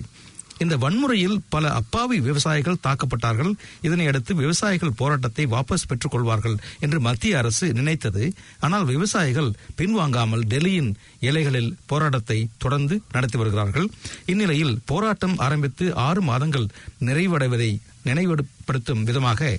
இந்த 0.62 0.74
வன்முறையில் 0.82 1.38
பல 1.52 1.70
அப்பாவி 1.78 2.16
விவசாயிகள் 2.26 2.82
தாக்கப்பட்டார்கள். 2.86 3.50
இதனையடுத்து 3.86 4.32
விவசாயிகள் 4.42 4.96
போராட்டத்தை 5.00 5.44
வாபஸ் 5.54 5.86
பெற்றுக் 5.90 6.12
கொள்வார்கள் 6.12 6.56
என்று 6.84 6.98
மத்திய 7.06 7.38
அரசு 7.40 7.66
நினைத்தது. 7.78 8.24
ஆனால் 8.60 8.86
விவசாயிகள் 8.92 9.50
பின்வாங்காமல் 9.80 10.44
டெல்லியின் 10.52 10.90
எல்லைகளில் 11.28 11.70
போராட்டத்தை 11.92 12.38
தொடர்ந்து 12.64 12.96
நடத்தி 13.16 13.38
வருகிறார்கள். 13.38 13.88
இந்நிலையில் 14.32 14.74
போராட்டம் 14.92 15.36
ஆரம்பித்து 15.46 15.86
ஆறு 16.08 16.22
மாதங்கள் 16.30 16.68
நிறைவடைவதை 17.08 17.70
நினைவுபடுத்தும் 18.08 19.04
விதமாக 19.10 19.50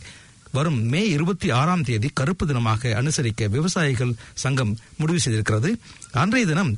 வரும் 0.57 0.79
மே 0.91 1.01
இருபத்தி 1.15 1.47
ஆறாம் 1.59 1.83
தேதி 1.87 2.09
கருப்பு 2.19 2.45
தினமாக 2.49 2.91
அனுசரிக்க 3.01 3.49
விவசாயிகள் 3.55 4.13
சங்கம் 4.43 4.73
முடிவு 5.01 5.19
செய்திருக்கிறது. 5.23 5.69
அன்றைய 6.23 6.45
தினம் 6.51 6.73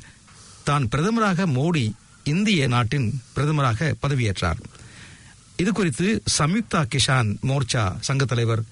தான் 0.68 0.86
பிரதமராக 0.94 1.46
மோடி 1.58 1.84
இந்திய 2.32 2.66
நாட்டின் 2.74 3.08
பிரதமராக 3.36 3.90
பதவியேற்றார். 4.02 4.60
இது 5.62 5.70
குறித்து 5.78 6.08
சம்யுக்தா 6.38 6.80
கிஷான் 6.94 7.30
மோர்ச்சா 7.50 7.84
சங்க 8.08 8.24
தலைவர் 8.32 8.64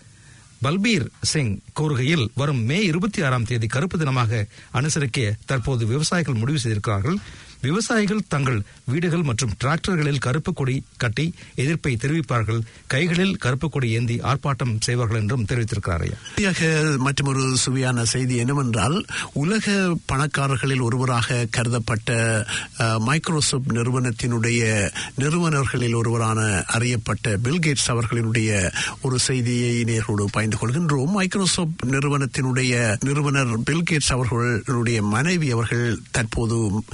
பல்பீர் 0.65 1.07
சிங் 1.31 1.55
கூறுகையில் 1.79 2.27
வரும் 2.41 2.63
மே 2.69 2.79
இருபத்தி 2.91 3.21
ஆறாம் 3.29 3.49
தேதி 3.51 3.67
கருப்பு 3.75 3.97
தினமாக 4.03 4.43
அனுசரிக்க 4.79 5.29
தற்போது 5.51 5.83
விவசாயிகள் 5.93 6.41
முடிவு 6.43 6.61
செய்திருக்கிறார்கள். 6.63 7.19
விவசாயிகள் 7.61 8.27
தங்கள் 8.29 8.63
வீடுகள் 8.85 9.23
மற்றும் 9.23 9.53
டிராக்டர்களில் 9.65 10.19
கருப்பு 10.19 10.53
கொடி 10.53 10.85
கட்டி 10.97 11.35
எதிர்ப்பை 11.55 11.93
தெரிவிப்பார்கள். 12.01 12.61
கைகளில் 12.87 13.37
கருப்பு 13.37 13.69
கொடி 13.69 13.91
ஏந்தி 13.91 14.17
ஆர்ப்பாட்டம் 14.17 14.75
செய்வார்கள் 14.79 15.21
என்றும் 15.21 15.47
தெரிவித்திருக்கிறார் 15.49 16.05
ஐயா. 16.07 16.97
மற்றொரு 16.97 17.57
சுவையான 17.57 18.05
செய்தி 18.05 18.37
என்னவென்றால் 18.37 18.97
உலக 19.33 19.97
பணக்காரர்களில் 20.13 20.81
ஒருவராக 20.81 21.47
கருதப்பட்ட 21.57 22.11
மைக்ரோசாப்ட் 22.99 23.73
நிறுவனத்தினுடைய 23.73 24.91
நிறுவனர்களில் 25.15 25.95
ஒருவரான 25.95 26.41
அறியப்பட்ட 26.67 27.37
பில்கேட்ஸ் 27.45 27.89
அவர்களினுடைய 27.89 28.51
ஒரு 29.01 29.19
செய்தியை 29.19 29.85
நேர்களோடு 29.85 30.25
பயந்து 30.33 30.57
கொள்கின்றோம். 30.61 31.13
மைக்ரோசாப்ட் 31.19 31.85
நிறுவனத்தினுடைய 31.87 32.97
நிறுவனர் 33.05 33.53
பில்கேட்ஸ் 33.61 34.13
அவர்களுடைய 34.17 35.03
மனைவி 35.03 35.51
அவர்கள் 35.51 35.99
தற்போது 36.11 36.85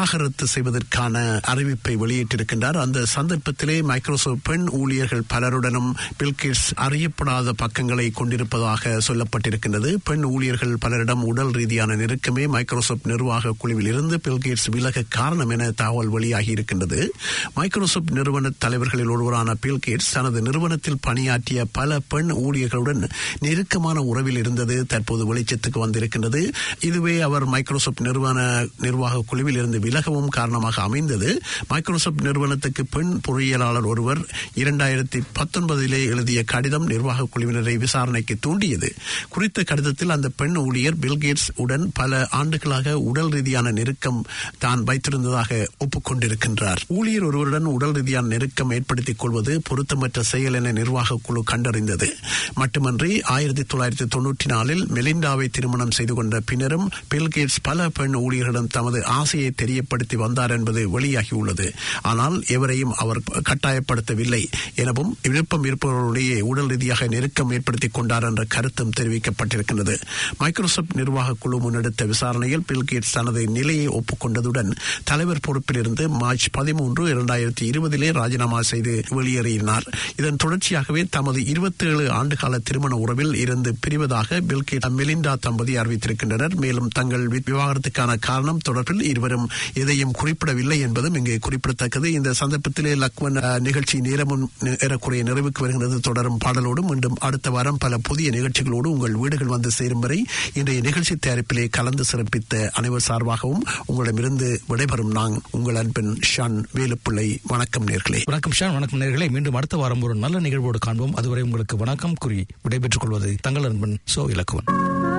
விவாகரத்து 0.00 0.46
செய்வதற்கான 0.46 1.40
அறிவிப்பை 1.46 1.94
வெளியிட்டிருக்கின்றார். 1.96 2.76
அந்த 2.76 3.04
சந்தர்ப்பத்திலே 3.14 3.82
மைக்ரோசாப்ட் 3.82 4.42
பெண் 4.42 4.68
ஊழியர்கள் 4.68 5.22
பலருடனும் 5.32 5.90
பில்கேட்ஸ் 6.18 6.68
அறியப்படாத 6.76 7.52
பக்கங்களை 7.56 8.10
கொண்டிருப்பதாக 8.10 8.98
சொல்லப்பட்டிருக்கின்றது. 9.08 9.90
பெண் 10.04 10.24
ஊழியர்கள் 10.24 10.76
பலரிடம் 10.84 11.24
உடல் 11.24 11.50
ரீதியான 11.50 11.96
நெருக்கமே 11.96 12.48
மைக்ரோசாப்ட் 12.48 13.06
நிர்வாக 13.06 13.54
குழுவில் 13.58 13.86
இருந்து 13.86 14.20
பில்கேட்ஸ் 14.28 14.70
விலக 14.70 15.04
காரணம் 15.08 15.48
என 15.48 15.70
தகவல் 15.70 16.08
வெளியாகி 16.08 16.50
இருக்கின்றது 16.50 17.14
மைக்ரோசாப்ட் 17.54 18.10
நிறுவன 18.10 18.52
தலைவர்களில் 18.58 19.12
ஒருவரான 19.16 19.56
பில்கேட்ஸ் 19.66 20.10
தனது 20.12 20.40
நிறுவனத்தில் 20.42 21.00
பணியாற்றிய 21.00 21.64
பல 21.72 22.00
பெண் 22.08 22.32
ஊழியர்களுடன் 22.32 23.04
நெருக்கமான 23.40 24.00
உறவில் 24.00 24.36
இருந்தது 24.36 24.86
தற்போது 24.86 25.34
வெளிச்சத்துக்கு 25.34 25.78
வந்திருக்கின்றது. 25.78 26.42
இதுவே 26.80 27.20
அவர் 27.20 27.44
மைக்ரோசாப்ட் 27.44 28.00
நிறுவன 28.00 28.64
நிர்வாக 28.80 29.24
குழுவில் 29.26 29.56
இருந்து 29.56 29.88
விலகவும் 29.90 30.34
காரணமாக 30.38 30.82
அமைந்தது. 30.82 31.28
மைக்ரோசாப்ட் 31.68 32.22
நிறுவனத்துக்கு 32.22 32.82
பெண் 32.86 33.12
பொறியியலாளர் 33.28 33.88
ஒருவர் 33.92 34.20
இரண்டாயிரத்தி 34.54 35.20
பத்தொன்பதிலே 35.34 36.00
எழுதிய 36.12 36.40
கடிதம் 36.44 36.86
நிர்வாக 36.86 37.26
குழுவினரை 37.34 37.74
விசாரணைக்கு 37.78 38.34
தூண்டியது. 38.40 38.88
குறித்த 39.28 39.62
கடிதத்தில் 39.62 40.14
அந்த 40.16 40.28
பெண் 40.28 40.56
ஊழியர் 40.56 40.98
பில்கேட்ஸ் 41.00 41.48
உடன் 41.56 41.86
பல 41.94 42.26
ஆண்டுகளாக 42.30 42.98
உடல் 42.98 43.28
ரீதியான 43.28 43.70
நெருக்கம் 43.70 44.20
தான் 44.58 44.84
வைத்திருந்ததாக 44.84 45.66
ஒப்புக்கொண்டிருக்கின்றார். 45.84 46.82
ஊழியர் 46.88 47.22
ஒருவருடன் 47.22 47.64
உடல் 47.64 47.92
ரீதியான 47.92 48.26
நெருக்கம் 48.26 48.70
ஏற்படுத்திக் 48.70 49.18
கொள்வது 49.18 49.62
பொருத்தமற்ற 49.68 50.20
செயல் 50.20 50.54
என 50.54 50.72
நிர்வாக 50.72 51.18
குழு 51.22 51.44
கண்டறிந்தது. 51.50 52.08
மட்டுமன்றி 52.54 53.22
ஆயிரத்தி 53.22 53.64
தொள்ளாயிரத்தி 53.72 54.06
தொன்னூற்றி 54.16 54.46
நாலில் 54.46 54.84
மெலிண்டாவை 54.94 55.48
திருமணம் 55.50 55.90
செய்து 55.90 56.14
கொண்ட 56.14 56.40
பின்னரும் 56.40 56.88
பில்கேட்ஸ் 57.14 57.60
பல 57.62 57.88
பெண் 57.88 58.14
ஊழியர்களிடம் 58.14 58.72
தமது 58.76 59.04
ஆசையை 59.04 59.50
தெரிய 59.50 59.79
தெரியப்படுத்தி 59.80 60.16
வந்தார் 60.16 60.50
என்பது 60.50 61.00
வெளியாகியுள்ளது. 61.00 61.72
ஆனால் 62.02 62.44
எவரையும் 62.46 62.92
அவர் 62.92 63.22
கட்டாயப்படுத்தவில்லை 63.48 64.46
எனவும் 64.74 65.16
விருப்பம் 65.22 65.64
இருப்பவர்களுடைய 65.64 66.44
உடல் 66.44 66.66
ரீதியாக 66.66 67.06
நெருக்கம் 67.06 67.50
ஏற்படுத்திக் 67.50 67.94
கொண்டார் 67.94 68.24
என்ற 68.24 68.44
கருத்தும் 68.48 68.90
தெரிவிக்கப்பட்டிருக்கிறது 69.00 70.00
மைக்ரோசாப்ட் 70.38 70.94
நிர்வாக 70.94 71.34
குழு 71.38 71.60
முன்னெடுத்த 71.60 72.06
விசாரணையில் 72.06 72.64
பில்கேட்ஸ் 72.68 73.12
தனது 73.12 73.46
நிலையை 73.46 73.88
ஒப்புக்கொண்டதுடன் 73.88 74.72
தலைவர் 75.04 75.40
பொறுப்பிலிருந்து 75.48 76.08
மார்ச் 76.08 76.50
பதிமூன்று 76.50 77.06
இரண்டாயிரத்தி 77.14 77.60
இருபதிலே 77.60 78.12
ராஜினாமா 78.12 78.62
செய்து 78.62 79.02
வெளியேறினார். 79.10 79.86
இதன் 80.16 80.36
தொடர்ச்சியாகவே 80.44 81.06
தமது 81.10 81.44
இருபத்தி 81.44 81.86
ஏழு 81.86 82.10
ஆண்டுகால 82.10 82.58
திருமண 82.64 82.96
உறவில் 82.96 83.34
இருந்து 83.34 83.76
பிரிவதாக 83.86 84.40
பில்கேட் 84.40 84.88
மெலிண்டா 84.90 85.36
தம்பதி 85.40 85.76
அறிவித்திருக்கின்றனர். 85.76 86.54
மேலும் 86.54 86.88
தங்கள் 86.88 87.28
விவாகரத்துக்கான 87.28 88.18
காரணம் 88.18 88.58
தொடர்பில் 88.68 89.02
இருவரும் 89.02 89.48
எதையும் 89.74 90.12
குறிப்பிடவில்லை 90.12 90.80
என்பதும் 90.80 91.14
இங்கே 91.14 91.38
குறிப்பிடத்தக்கது. 91.38 92.12
இந்த 92.12 92.34
சந்தர்ப்பத்திலே 92.40 92.94
லக்வன் 93.02 93.58
நிகழ்ச்சி 93.60 94.00
நேரமும் 94.00 94.50
ஏறக்குறைய 94.80 95.24
நிறைவுக்கு 95.24 95.60
வருகிறது 95.60 96.00
தொடரும் 96.00 96.38
பாடலோடும் 96.44 96.88
மீண்டும் 96.90 97.16
அடுத்த 97.20 97.50
வாரம் 97.50 97.76
பல 97.78 97.98
புதிய 97.98 98.30
நிகழ்ச்சிகளோடு 98.30 98.90
உங்கள் 98.90 99.14
வீடுகள் 99.14 99.46
வந்து 99.46 99.70
சேரும் 99.70 100.00
வரை 100.00 100.26
இன்றைய 100.52 100.80
நிகழ்ச்சி 100.80 101.16
தயாரிப்பிலே 101.26 101.68
கலந்து 101.70 102.04
சிறப்பித்த 102.12 102.70
அனைவர் 102.70 103.06
சார்பாகவும் 103.08 103.64
உங்களிடமிருந்து 103.86 104.60
விடைபெறும் 104.68 105.10
நான் 105.10 105.42
உங்கள் 105.50 105.74
அன்பின் 105.74 106.18
ஷான் 106.36 106.64
வேலுப்பிள்ளை. 106.74 107.38
வணக்கம் 107.42 107.86
நேர்களே. 107.86 108.22
வணக்கம் 108.24 108.52
ஷான் 108.60 108.72
வணக்கம் 108.72 109.00
நேர்களே. 109.00 109.30
மீண்டும் 109.30 109.54
அடுத்த 109.54 109.76
வாரம் 109.76 110.02
ஒரு 110.02 110.14
நல்ல 110.14 110.38
நிகழ்வோடு 110.38 110.78
காண்போம். 110.78 111.14
அதுவரை 111.14 111.42
உங்களுக்கு 111.42 111.76
வணக்கம் 111.76 112.14
கூறி 112.14 112.46
விடைபெற்றுக் 112.62 113.00
கொள்வது 113.00 113.36
தங்கள் 113.40 113.64
அன்பன் 113.64 113.98
சோ 114.14 114.24
இலக்குவன். 114.34 115.09